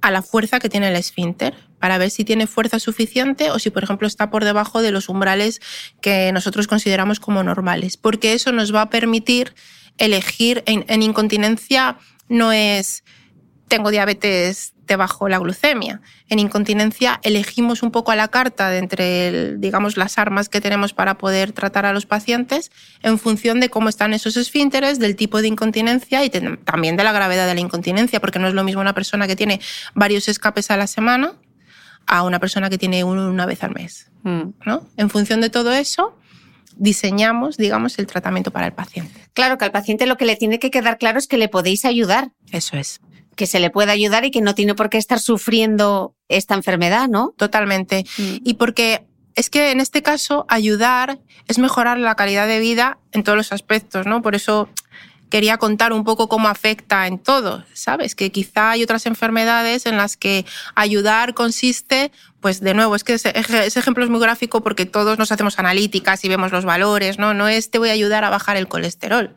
[0.00, 3.70] a la fuerza que tiene el esfínter para ver si tiene fuerza suficiente o si,
[3.70, 5.60] por ejemplo, está por debajo de los umbrales
[6.00, 9.54] que nosotros consideramos como normales, porque eso nos va a permitir
[9.98, 13.04] elegir en, incontinencia no es
[13.68, 16.00] tengo diabetes debajo la glucemia.
[16.28, 20.92] En incontinencia elegimos un poco a la carta de entre, digamos, las armas que tenemos
[20.92, 22.70] para poder tratar a los pacientes
[23.02, 27.10] en función de cómo están esos esfínteres, del tipo de incontinencia y también de la
[27.10, 29.60] gravedad de la incontinencia, porque no es lo mismo una persona que tiene
[29.94, 31.34] varios escapes a la semana
[32.06, 34.10] a una persona que tiene uno una vez al mes.
[34.22, 34.50] Mm.
[34.64, 34.86] ¿no?
[34.96, 36.16] En función de todo eso,
[36.76, 39.20] diseñamos, digamos, el tratamiento para el paciente.
[39.32, 41.84] Claro que al paciente lo que le tiene que quedar claro es que le podéis
[41.84, 42.32] ayudar.
[42.52, 43.00] Eso es.
[43.34, 47.08] Que se le puede ayudar y que no tiene por qué estar sufriendo esta enfermedad,
[47.08, 47.34] ¿no?
[47.36, 48.04] Totalmente.
[48.18, 48.36] Mm.
[48.44, 53.22] Y porque es que en este caso ayudar es mejorar la calidad de vida en
[53.22, 54.22] todos los aspectos, ¿no?
[54.22, 54.68] Por eso
[55.28, 58.14] quería contar un poco cómo afecta en todo, ¿sabes?
[58.14, 63.14] Que quizá hay otras enfermedades en las que ayudar consiste, pues de nuevo, es que
[63.14, 67.34] ese, ejemplo es muy gráfico porque todos nos hacemos analíticas y vemos los valores, ¿no?
[67.34, 69.34] No es te voy a ayudar a bajar el colesterol,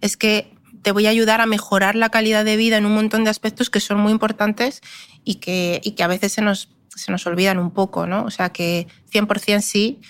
[0.00, 3.24] es que te voy a ayudar a mejorar la calidad de vida en un montón
[3.24, 4.82] de aspectos que son muy importantes
[5.24, 8.24] y que, y que a veces se nos, se nos olvidan un poco, ¿no?
[8.24, 10.00] O sea que 100% sí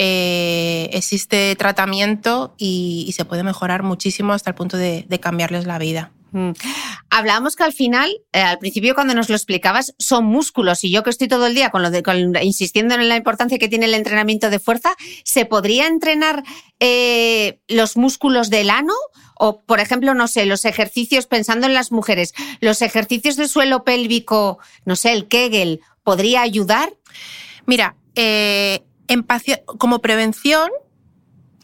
[0.00, 6.12] eh, existe tratamiento y, se puede mejorar muchísimo hasta el punto de, cambiarles la vida.
[6.30, 6.52] Mm.
[7.10, 11.02] Hablábamos que al final, eh, al principio cuando nos lo explicabas, son músculos y yo
[11.02, 12.04] que estoy todo el día con lo de,
[12.42, 14.90] insistiendo en la importancia que tiene el entrenamiento de fuerza,
[15.24, 16.44] ¿se podría entrenar
[16.78, 18.94] eh, los músculos del ano?
[19.34, 23.82] O, por ejemplo, no sé, los ejercicios, pensando en las mujeres, los ejercicios de suelo
[23.82, 26.92] pélvico, no sé, el Kegel, ¿podría ayudar?
[27.66, 28.84] Mira, eh,
[29.78, 30.70] como prevención,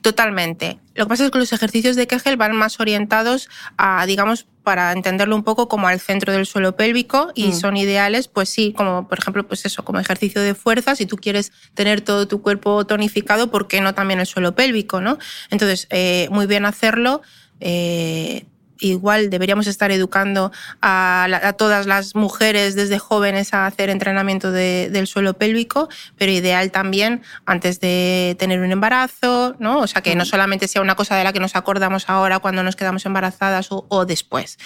[0.03, 0.79] totalmente.
[0.95, 4.93] Lo que pasa es que los ejercicios de Kegel van más orientados a, digamos, para
[4.93, 7.53] entenderlo un poco como al centro del suelo pélvico y mm.
[7.53, 11.17] son ideales, pues sí, como por ejemplo, pues eso, como ejercicio de fuerza, si tú
[11.17, 15.19] quieres tener todo tu cuerpo tonificado, ¿por qué no también el suelo pélvico, no?
[15.51, 17.23] Entonces, eh, muy bien hacerlo.
[17.61, 18.47] Eh,
[18.89, 25.35] igual deberíamos estar educando a, todas las mujeres desde jóvenes a hacer entrenamiento del suelo
[25.35, 29.81] pélvico, pero ideal también antes de tener un embarazo, ¿no?
[29.81, 32.63] O sea, que no solamente sea una cosa de la que nos acordamos ahora cuando
[32.63, 34.59] nos quedamos embarazadas o, después.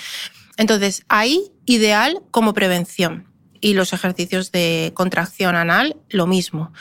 [0.57, 3.27] Entonces, ahí ideal como prevención.
[3.61, 6.73] Y los ejercicios de contracción anal, lo mismo.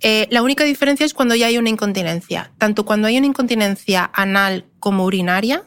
[0.00, 2.52] Eh, la única diferencia es cuando ya hay una incontinencia.
[2.58, 5.64] Tanto cuando hay una incontinencia anal como urinaria,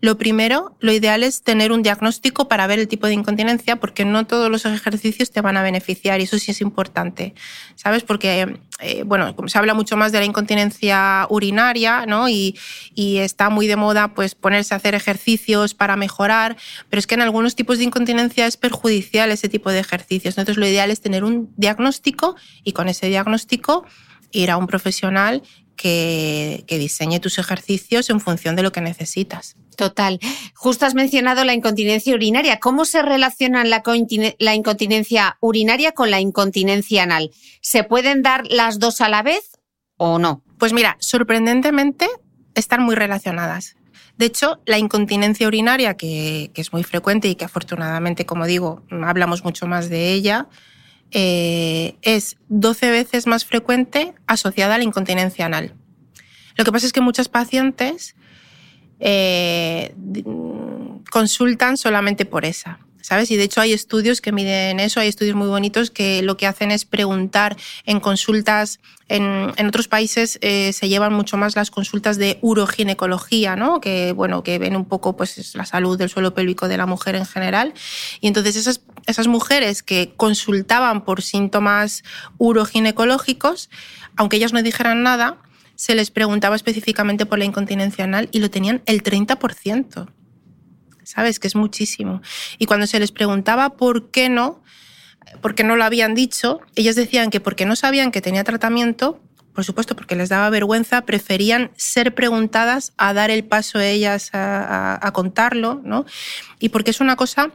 [0.00, 4.04] lo primero, lo ideal es tener un diagnóstico para ver el tipo de incontinencia, porque
[4.04, 7.34] no todos los ejercicios te van a beneficiar y eso sí es importante,
[7.74, 8.02] ¿sabes?
[8.02, 12.28] Porque, eh, bueno, se habla mucho más de la incontinencia urinaria, ¿no?
[12.28, 12.56] Y,
[12.94, 16.56] está muy de moda, pues, ponerse a hacer ejercicios para mejorar,
[16.90, 20.36] pero es que en algunos tipos de incontinencia es perjudicial ese tipo de ejercicios.
[20.36, 23.84] Entonces, lo ideal es tener un diagnóstico y con ese diagnóstico
[24.34, 25.42] ir a un profesional
[25.76, 29.56] que, diseñe tus ejercicios en función de lo que necesitas.
[29.76, 30.20] Total.
[30.54, 32.60] Justo has mencionado la incontinencia urinaria.
[32.60, 33.82] ¿Cómo se relaciona la,
[34.38, 37.30] la, incontinencia urinaria con la incontinencia anal?
[37.60, 39.58] ¿Se pueden dar las dos a la vez
[39.96, 40.42] o no?
[40.58, 42.08] Pues mira, sorprendentemente
[42.54, 43.76] están muy relacionadas.
[44.16, 48.82] De hecho, la incontinencia urinaria, que, que es muy frecuente y que afortunadamente, como digo,
[48.90, 50.46] hablamos mucho más de ella,
[51.14, 55.74] eh, es 12 veces más frecuente asociada a la incontinencia anal.
[56.56, 58.16] Lo que pasa es que muchas pacientes
[58.98, 59.94] eh,
[61.10, 62.80] consultan solamente por esa.
[63.04, 63.30] ¿Sabes?
[63.30, 66.46] Y de hecho hay estudios que miden eso, hay estudios muy bonitos que lo que
[66.46, 72.16] hacen es preguntar en consultas, en, otros países eh, se llevan mucho más las consultas
[72.16, 73.82] de uroginecología, ¿no?
[73.82, 77.14] Que, bueno, que ven un poco pues, la salud del suelo pélvico de la mujer
[77.14, 77.74] en general.
[78.22, 82.04] Y entonces esas, esas mujeres que consultaban por síntomas
[82.38, 83.68] uroginecológicos,
[84.16, 85.36] aunque ellas no dijeran nada,
[85.74, 90.08] se les preguntaba específicamente por la incontinencia anal y lo tenían el 30%.
[91.14, 91.38] ¿Sabes?
[91.38, 92.22] Que es muchísimo.
[92.58, 94.62] Y cuando se les preguntaba por qué no,
[95.40, 99.20] por qué no lo habían dicho, ellas decían que porque no sabían que tenía tratamiento,
[99.54, 104.30] por supuesto, porque les daba vergüenza, preferían ser preguntadas a dar el paso a ellas
[104.32, 106.04] a, contarlo, ¿no?
[106.58, 107.52] Y porque es una cosa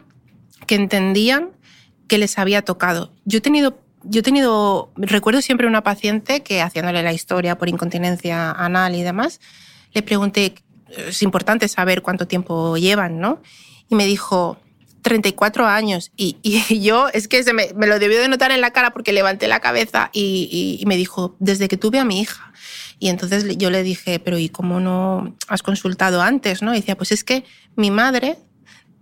[0.66, 1.50] que entendían
[2.08, 3.14] que les había tocado.
[3.26, 7.68] Yo he tenido yo he tenido, recuerdo siempre una paciente que haciéndole la historia por
[7.68, 9.42] incontinencia anal y demás,
[9.94, 10.56] le pregunté,
[10.98, 13.42] es importante saber cuánto tiempo llevan, ¿no?
[13.90, 14.58] Y me dijo,
[15.02, 16.12] 34 años.
[16.16, 16.38] Y,
[16.82, 19.60] yo, es que se me, lo debió de notar en la cara porque levanté la
[19.60, 22.54] cabeza y, me dijo, desde que tuve a mi hija.
[23.00, 26.62] Y entonces yo le dije, pero ¿y cómo no has consultado antes?
[26.62, 26.74] ¿no?
[26.74, 28.38] Y decía, pues es que mi madre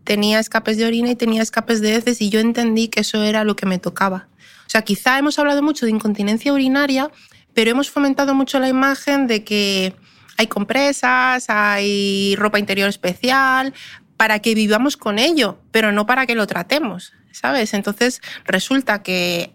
[0.04, 3.44] tenía escapes de orina y tenía escapes de heces y yo entendí que eso era
[3.44, 4.30] lo que me tocaba.
[4.68, 7.10] O sea, quizá hemos hablado mucho de incontinencia urinaria,
[7.54, 9.96] pero hemos fomentado mucho la imagen de que
[10.38, 13.74] hay compresas, hay ropa interior especial,
[14.18, 17.74] para que vivamos con ello, pero no para que lo tratemos, ¿sabes?
[17.74, 19.54] Entonces resulta que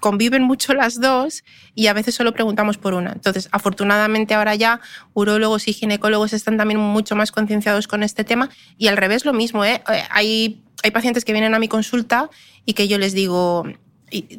[0.00, 1.44] conviven mucho las dos
[1.74, 3.12] y a veces solo preguntamos por una.
[3.12, 4.80] Entonces, afortunadamente ahora ya
[5.12, 8.48] urólogos y ginecólogos están también mucho más concienciados con este tema
[8.78, 9.82] y al revés lo mismo, ¿eh?
[9.92, 12.30] eh hay, hay pacientes que vienen a mi consulta
[12.64, 13.64] y que yo les digo,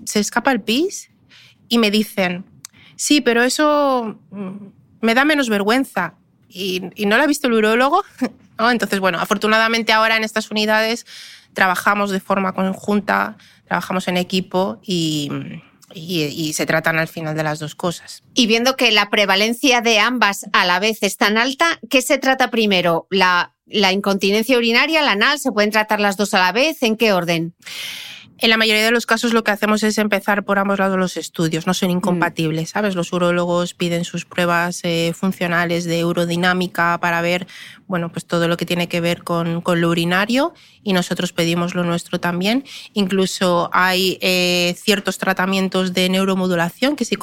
[0.05, 1.11] ¿se escapa el pis?
[1.69, 2.43] Y me dicen,
[2.95, 6.16] sí, pero eso mm, me da menos vergüenza.
[6.47, 8.04] ¿Y, no lo ha visto el urólogo?
[8.60, 11.06] Entonces, bueno, afortunadamente ahora en estas unidades
[11.54, 13.38] trabajamos de forma conjunta,
[13.68, 15.30] trabajamos en equipo y,
[15.93, 18.24] y, se tratan al final de las dos cosas.
[18.34, 22.18] Y viendo que la prevalencia de ambas a la vez es tan alta, ¿qué se
[22.18, 23.08] trata primero?
[23.10, 25.39] ¿La, la incontinencia urinaria, la anal?
[25.39, 26.84] ¿Se pueden tratar las dos a la vez?
[26.84, 27.56] ¿En qué orden?
[28.41, 31.15] En la mayoría de los casos lo que hacemos es empezar por ambos lados los
[31.15, 31.97] estudios, no son mm.
[31.97, 32.95] incompatibles, ¿sabes?
[32.95, 37.45] Los urólogos piden sus pruebas eh, funcionales de urodinámica para ver,
[37.85, 41.75] bueno, pues todo lo que tiene que ver con, con lo urinario y nosotros pedimos
[41.75, 42.63] lo nuestro también.
[42.93, 47.19] Incluso hay eh, ciertos tratamientos de neuromodulación que si,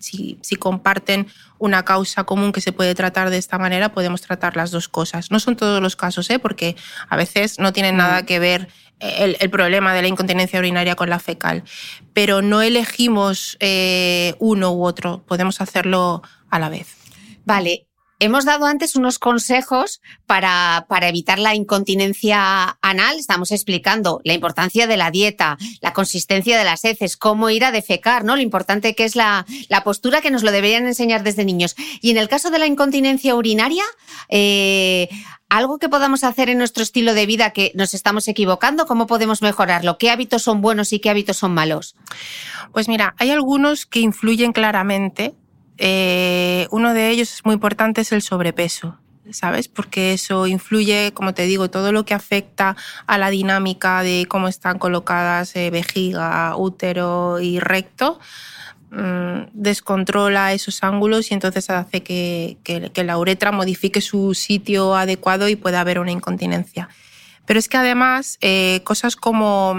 [0.00, 1.26] si, si comparten
[1.58, 5.30] una causa común que se puede tratar de esta manera, podemos tratar las dos cosas.
[5.30, 6.38] No son todos los casos, ¿eh?
[6.38, 6.76] porque
[7.10, 8.24] a veces no tienen nada mm.
[8.24, 8.68] que ver
[9.02, 11.64] el, problema de la incontinencia urinaria con la fecal.
[12.12, 16.96] Pero no elegimos eh, uno u otro, podemos hacerlo a la vez.
[17.44, 17.86] Vale,
[18.22, 23.18] Hemos dado antes unos consejos para, para, evitar la incontinencia anal.
[23.18, 27.72] Estamos explicando la importancia de la dieta, la consistencia de las heces, cómo ir a
[27.72, 28.36] defecar, ¿no?
[28.36, 31.74] Lo importante que es la, la postura que nos lo deberían enseñar desde niños.
[32.00, 33.82] Y en el caso de la incontinencia urinaria,
[34.28, 35.08] eh,
[35.52, 39.42] algo que podamos hacer en nuestro estilo de vida que nos estamos equivocando, ¿cómo podemos
[39.42, 39.98] mejorarlo?
[39.98, 41.94] ¿Qué hábitos son buenos y qué hábitos son malos?
[42.72, 45.34] Pues mira, hay algunos que influyen claramente
[45.76, 48.98] eh, uno de ellos es muy importante, es el sobrepeso.
[49.30, 49.68] ¿sabes?
[49.68, 52.76] Porque eso influye, como te digo, todo lo que afecta
[53.06, 58.18] a la dinámica de cómo están colocadas eh, vejiga, útero y recto,
[58.92, 62.58] mm, descontrola esos ángulos y entonces hace que,
[62.94, 66.88] la uretra modifique su sitio adecuado y pueda haber una incontinencia.
[67.46, 69.74] Pero es que además, eh, cosas como,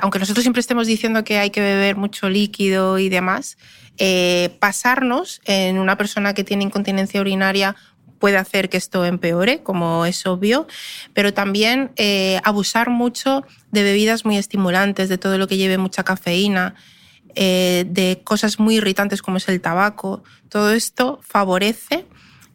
[0.00, 3.56] aunque nosotros siempre estemos diciendo que hay que beber mucho líquido y demás,
[4.00, 7.74] eh, pasarnos en una persona que tiene incontinencia urinaria
[8.20, 10.68] puede hacer que esto empeore, como es obvio,
[11.14, 16.04] pero también eh, abusar mucho de bebidas muy estimulantes, de todo lo que lleve mucha
[16.04, 16.74] cafeína,
[17.40, 20.24] eh, de cosas muy irritantes como es el tabaco.
[20.48, 22.04] Todo esto favorece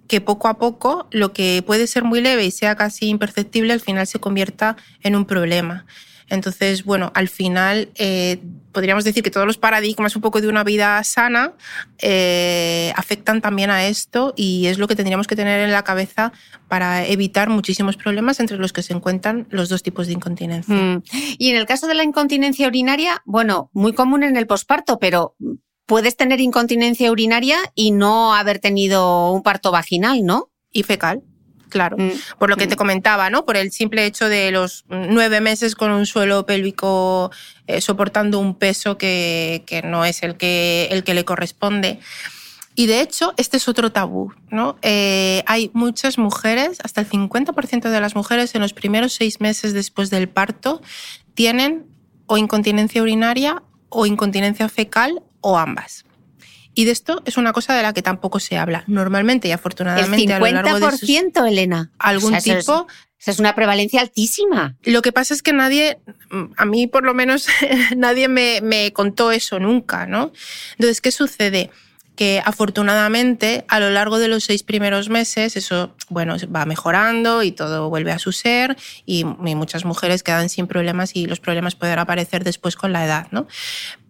[0.09, 3.79] que poco a poco lo que puede ser muy leve y sea casi imperceptible al
[3.79, 5.86] final se convierta en un problema.
[6.34, 8.39] Entonces, bueno, al final eh,
[8.71, 11.53] podríamos decir que todos los paradigmas un poco de una vida sana
[11.99, 16.34] eh, afectan también a esto y es lo que tendríamos que tener en la cabeza
[16.67, 20.73] para evitar muchísimos problemas entre los que se encuentran los dos tipos de incontinencia.
[20.73, 21.03] Mm.
[21.38, 25.36] Y en el caso de la incontinencia urinaria, bueno, muy común en el posparto, pero
[25.86, 30.49] puedes tener incontinencia urinaria y no haber tenido un parto vaginal, ¿no?
[30.71, 31.21] Y fecal
[31.74, 31.97] claro.
[31.97, 32.11] Mm.
[32.38, 32.78] Por lo que te mm.
[32.78, 33.43] comentaba, ¿no?
[33.43, 37.32] Por el simple hecho de los nueve meses con un suelo pélvico
[37.67, 41.99] eh, soportando un peso que, no es el que, el que le corresponde.
[42.76, 44.78] Y de hecho, este es otro tabú, ¿no?
[44.82, 49.74] Eh, hay muchas mujeres, hasta el 50% de las mujeres en los primeros seis meses
[49.74, 50.82] después del parto
[51.34, 51.86] tienen
[52.28, 56.05] o incontinencia urinaria o incontinencia fecal o ambas.
[56.74, 58.84] Y de esto es una cosa de la que tampoco se habla.
[58.88, 61.91] Normalmente y afortunadamente a lo largo de Elena.
[61.99, 62.88] Algún tipo.
[63.19, 64.76] Es, es una prevalencia altísima.
[64.84, 65.99] Lo que pasa es que nadie,
[66.57, 67.47] a mí por lo menos,
[67.95, 70.32] nadie me, me contó eso nunca, ¿no?
[70.78, 71.69] Entonces, ¿qué sucede?
[72.15, 77.51] que afortunadamente a lo largo de los seis primeros meses eso bueno va mejorando y
[77.51, 81.99] todo vuelve a su ser y, muchas mujeres quedan sin problemas y los problemas pueden
[81.99, 83.47] aparecer después con la edad, ¿no?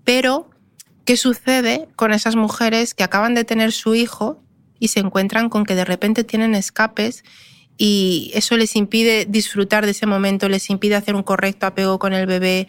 [0.03, 0.49] Pero
[1.05, 4.41] ¿qué sucede con esas mujeres que acaban de tener su hijo
[4.79, 7.23] y se encuentran con que de repente tienen escapes
[7.77, 12.13] y eso les impide disfrutar de ese momento, les impide hacer un correcto apego con
[12.13, 12.67] el bebé,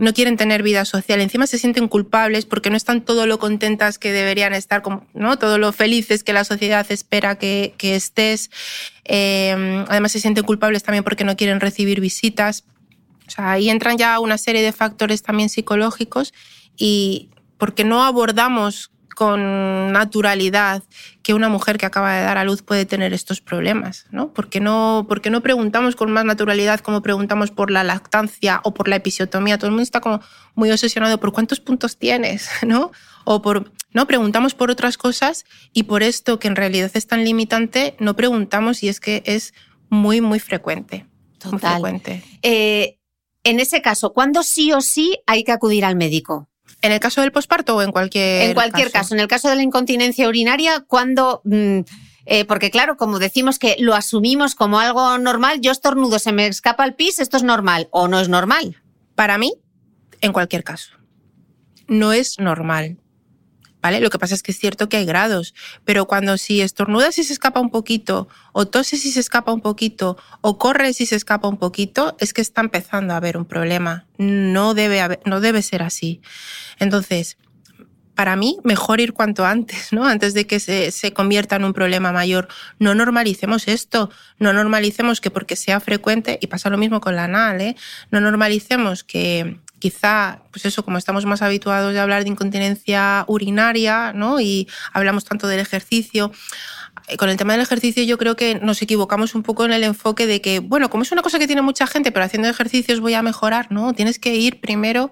[0.00, 3.98] no quieren tener vida social, encima se sienten culpables porque no están todo lo contentas
[3.98, 5.38] que deberían estar, ¿no?
[5.38, 8.50] todo lo felices que la sociedad espera que, estés.
[9.04, 12.64] Eh, además se sienten culpables también porque no quieren recibir visitas.
[13.28, 16.32] O sea, ahí entran ya una serie de factores también psicológicos
[16.78, 17.28] y
[17.60, 18.90] porque no abordamos
[19.20, 20.82] con naturalidad
[21.22, 24.32] que una mujer que acaba de dar a luz puede tener estos problemas, ¿no?
[24.32, 28.72] ¿Por qué no, porque no preguntamos con más naturalidad como preguntamos por la lactancia o
[28.72, 29.58] por la episiotomía?
[29.58, 30.22] Todo el mundo está como
[30.54, 32.92] muy obsesionado por cuántos puntos tienes, ¿no?
[33.24, 35.44] O por, no, preguntamos por otras cosas
[35.74, 39.52] y por esto que en realidad es tan limitante, no preguntamos y es que es
[39.90, 41.04] muy, muy frecuente.
[41.38, 41.50] Total.
[41.50, 42.24] Muy frecuente.
[42.40, 42.96] Eh,
[43.44, 46.48] en ese caso, ¿cuándo sí o sí hay que acudir al médico?
[46.82, 49.14] ¿En el caso del posparto o en cualquier En cualquier caso.
[49.14, 51.42] En el caso de la incontinencia urinaria, cuando...
[51.44, 51.80] Mm,
[52.26, 56.46] eh, porque claro, como decimos que lo asumimos como algo normal, yo estornudo, se me
[56.46, 58.82] escapa el pis, ¿esto es normal o no es normal?
[59.16, 59.54] Para mí,
[60.20, 60.92] en cualquier caso.
[61.88, 62.98] No es normal.
[63.82, 64.00] ¿Vale?
[64.00, 65.54] Lo que pasa es que es cierto que hay grados,
[65.84, 69.60] pero cuando si estornudas y se escapa un poquito, o toses y se escapa un
[69.60, 73.44] poquito, o corres y se escapa un poquito, es que está empezando a haber un
[73.44, 74.06] problema.
[74.18, 76.20] No debe, no debe ser así.
[76.78, 77.38] Entonces,
[78.14, 80.06] para mí, mejor ir cuanto antes, ¿no?
[80.06, 82.48] Antes de que se, se, convierta en un problema mayor.
[82.78, 87.24] No normalicemos esto, no normalicemos que porque sea frecuente, y pasa lo mismo con la
[87.24, 87.76] anal, ¿eh?
[88.10, 94.12] No normalicemos que, quizá, pues eso, como estamos más habituados a hablar de incontinencia urinaria,
[94.12, 94.40] ¿no?
[94.40, 96.30] Y hablamos tanto del ejercicio.
[97.08, 99.82] Eh, con el tema del ejercicio yo creo que nos equivocamos un poco en el
[99.82, 103.00] enfoque de que, bueno, como es una cosa que tiene mucha gente, pero haciendo ejercicios
[103.00, 103.92] voy a mejorar, ¿no?
[103.94, 105.10] Tienes que ir primero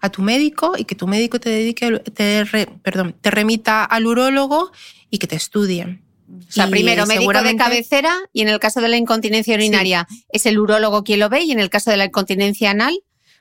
[0.00, 2.44] a tu médico y que tu médico te dedique, te,
[2.82, 4.72] perdón, te remita al urólogo
[5.10, 6.00] y que te estudie.
[6.28, 10.46] O sea, primero médico de cabecera y en el caso de la incontinencia urinaria es
[10.46, 12.98] el urólogo quien lo ve y en el caso de la incontinencia anal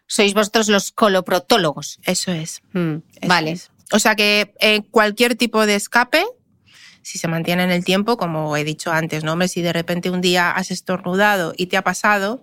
[0.07, 1.99] sois vosotros los coloprotólogos.
[2.03, 2.61] Eso es.
[2.73, 2.97] Mm,
[3.27, 3.59] vale.
[3.91, 6.23] O sea que en cualquier tipo de escape,
[7.01, 9.33] si se mantiene en el tiempo, como he dicho antes, ¿no?
[9.33, 12.41] Hombre, si de repente un día has estornudado y te ha pasado,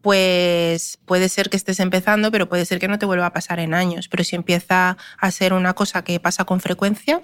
[0.00, 3.60] pues puede ser que estés empezando, pero puede ser que no te vuelva a pasar
[3.60, 4.08] en años.
[4.08, 7.22] Pero si empieza a ser una cosa que pasa con frecuencia,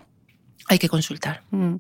[0.69, 1.43] hay que consultar.
[1.51, 1.77] Mm.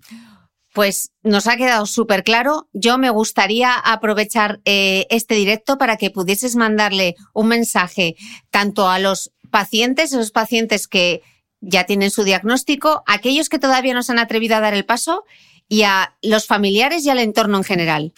[0.72, 2.68] Pues nos ha quedado súper claro.
[2.72, 8.16] Yo me gustaría aprovechar eh, este directo para que pudieses mandarle un mensaje
[8.50, 11.22] tanto a los pacientes, esos pacientes que
[11.60, 14.84] ya tienen su diagnóstico, a aquellos que todavía no se han atrevido a dar el
[14.84, 15.24] paso
[15.68, 18.12] y a los familiares y al entorno en general.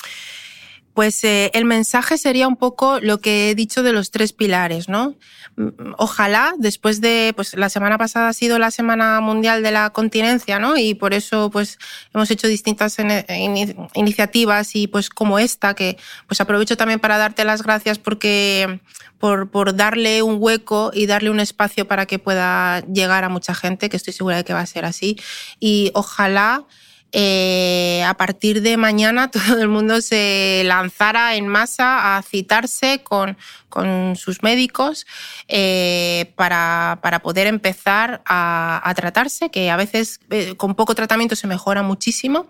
[0.94, 4.88] Pues eh, el mensaje sería un poco lo que he dicho de los tres pilares,
[4.88, 5.14] ¿no?
[5.56, 9.90] Mm, ojalá, después de, pues la semana pasada ha sido la Semana Mundial de la
[9.90, 10.76] Continencia, ¿no?
[10.76, 11.78] Y por eso, pues,
[12.12, 12.96] hemos hecho distintas
[13.94, 18.80] iniciativas y pues como esta, que pues aprovecho también para darte las gracias porque,
[19.18, 23.54] por, por darle un hueco y darle un espacio para que pueda llegar a mucha
[23.54, 25.16] gente, que estoy segura de que va a ser así.
[25.60, 26.64] Y ojalá
[27.12, 33.36] eh, a partir de mañana todo el mundo se lanzara en masa a citarse con,
[33.68, 35.06] con sus médicos
[35.48, 41.46] eh, para, para, poder empezar a, tratarse, que a veces eh, con poco tratamiento se
[41.46, 42.48] mejora muchísimo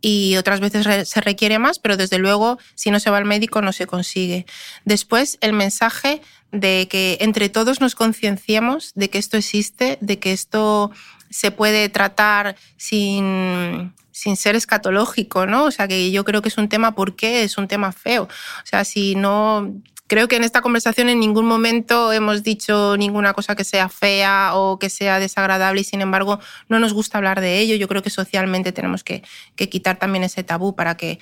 [0.00, 3.60] y otras veces se requiere más, pero desde luego si no se va al médico
[3.62, 4.46] no se consigue.
[4.84, 6.20] Después el mensaje
[6.52, 10.90] de que entre todos nos concienciemos de que esto existe, de que esto
[11.36, 15.64] se puede tratar sin, sin ser escatológico, ¿no?
[15.64, 17.42] O sea, que yo creo que es un tema, ¿por qué?
[17.42, 18.22] Es un tema feo.
[18.22, 19.70] O sea, si no,
[20.06, 24.52] creo que en esta conversación en ningún momento hemos dicho ninguna cosa que sea fea
[24.54, 27.76] o que sea desagradable y sin embargo no nos gusta hablar de ello.
[27.76, 29.22] Yo creo que socialmente tenemos que,
[29.56, 31.18] que quitar también ese tabú para que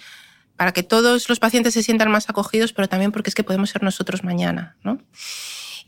[0.56, 3.70] para que todos los pacientes se sientan más acogidos, pero también porque es que podemos
[3.70, 5.00] ser nosotros mañana, ¿no?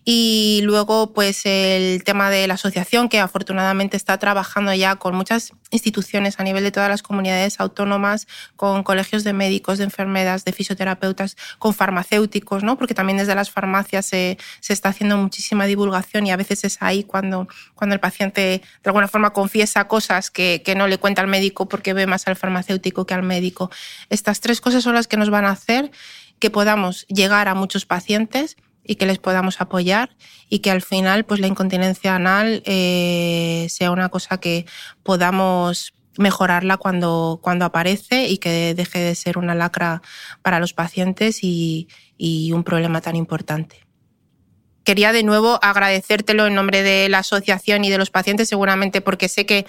[0.09, 5.53] Y luego, pues el tema de la asociación, que afortunadamente está trabajando ya con muchas
[5.73, 10.53] instituciones a nivel de todas las comunidades autónomas, con colegios de médicos, de enfermeras, de
[10.53, 12.79] fisioterapeutas, con farmacéuticos, ¿no?
[12.79, 16.79] Porque también desde las farmacias se, se está haciendo muchísima divulgación y a veces es
[16.83, 21.21] ahí cuando, cuando el paciente de alguna forma confiesa cosas que, que no le cuenta
[21.21, 23.73] al médico porque ve más al farmacéutico que al médico.
[24.09, 25.91] Estas tres cosas son las que nos van a hacer
[26.39, 28.57] que podamos llegar a muchos pacientes
[28.87, 30.17] y que les podamos apoyar
[30.49, 34.67] y que al final pues la incontinencia anal eh, sea una cosa que
[35.03, 40.03] podamos mejorarla cuando, cuando aparece y que deje de ser una lacra
[40.43, 43.87] para los pacientes y, y un problema tan importante.
[44.85, 49.29] Quería de nuevo agradecértelo en nombre de la asociación y de los pacientes, seguramente porque
[49.29, 49.67] sé que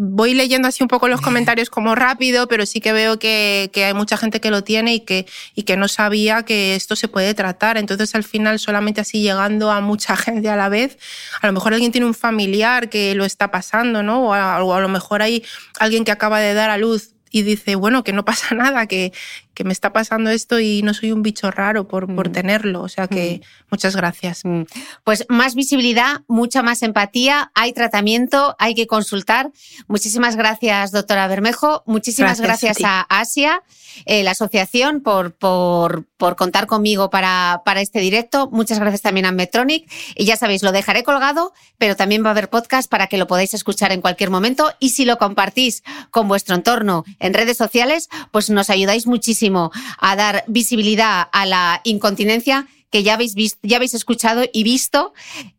[0.00, 3.94] voy leyendo así un poco los comentarios como rápido, pero sí que veo que, hay
[3.94, 5.26] mucha gente que lo tiene y que,
[5.56, 7.78] y que no sabía que esto se puede tratar.
[7.78, 10.98] Entonces, al final, solamente así llegando a mucha gente a la vez,
[11.40, 14.22] a lo mejor alguien tiene un familiar que lo está pasando, ¿no?
[14.22, 15.44] O o a lo mejor hay
[15.80, 19.12] alguien que acaba de dar a luz y dice, bueno, que no pasa nada, que,
[19.54, 22.32] que me está pasando esto y no soy un bicho raro por, por mm.
[22.32, 22.82] tenerlo.
[22.82, 23.46] O sea que mm.
[23.70, 24.44] muchas gracias.
[24.44, 24.62] Mm.
[25.04, 29.50] Pues más visibilidad, mucha más empatía, hay tratamiento, hay que consultar.
[29.86, 31.82] Muchísimas gracias, doctora Bermejo.
[31.86, 33.62] Muchísimas gracias, a, Asia,
[34.04, 38.48] eh, la asociación, por, por, contar conmigo para, para este directo.
[38.50, 39.90] Muchas gracias también a Metronic.
[40.16, 43.26] Y ya sabéis, lo dejaré colgado, pero también va a haber podcast para que lo
[43.26, 44.72] podáis escuchar en cualquier momento.
[44.78, 50.16] Y si lo compartís con vuestro entorno en redes sociales, pues nos ayudáis muchísimo a
[50.16, 55.12] dar visibilidad a la incontinencia que ya habéis, visto, ya habéis escuchado y visto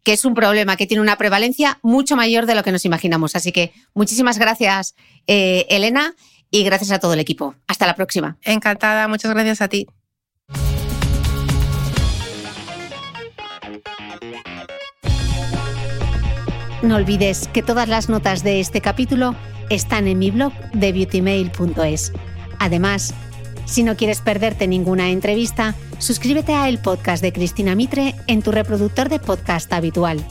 [0.03, 3.35] que es un problema que tiene una prevalencia mucho mayor de lo que nos imaginamos.
[3.35, 4.95] Así que muchísimas gracias,
[5.27, 6.15] eh, Elena,
[6.51, 7.55] y gracias a todo el equipo.
[7.67, 8.37] Hasta la próxima.
[8.43, 9.87] Encantada, muchas gracias a ti.
[16.81, 19.35] No olvides que todas las notas de este capítulo
[19.69, 22.13] están en mi blog de beautymail.es.
[22.57, 23.13] Además,
[23.65, 28.51] si no quieres perderte ninguna entrevista, suscríbete a el podcast de Cristina Mitre en tu
[28.51, 30.25] reproductor de podcast habitual.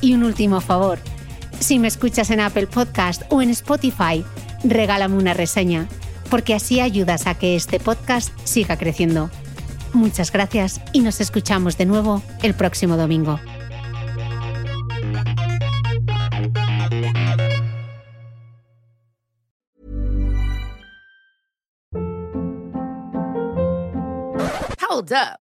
[0.00, 0.98] Y un último favor,
[1.60, 4.24] si me escuchas en Apple Podcast o en Spotify,
[4.64, 5.88] regálame una reseña,
[6.30, 9.30] porque así ayudas a que este podcast siga creciendo.
[9.92, 13.40] Muchas gracias y nos escuchamos de nuevo el próximo domingo.
[24.90, 25.47] Hold up.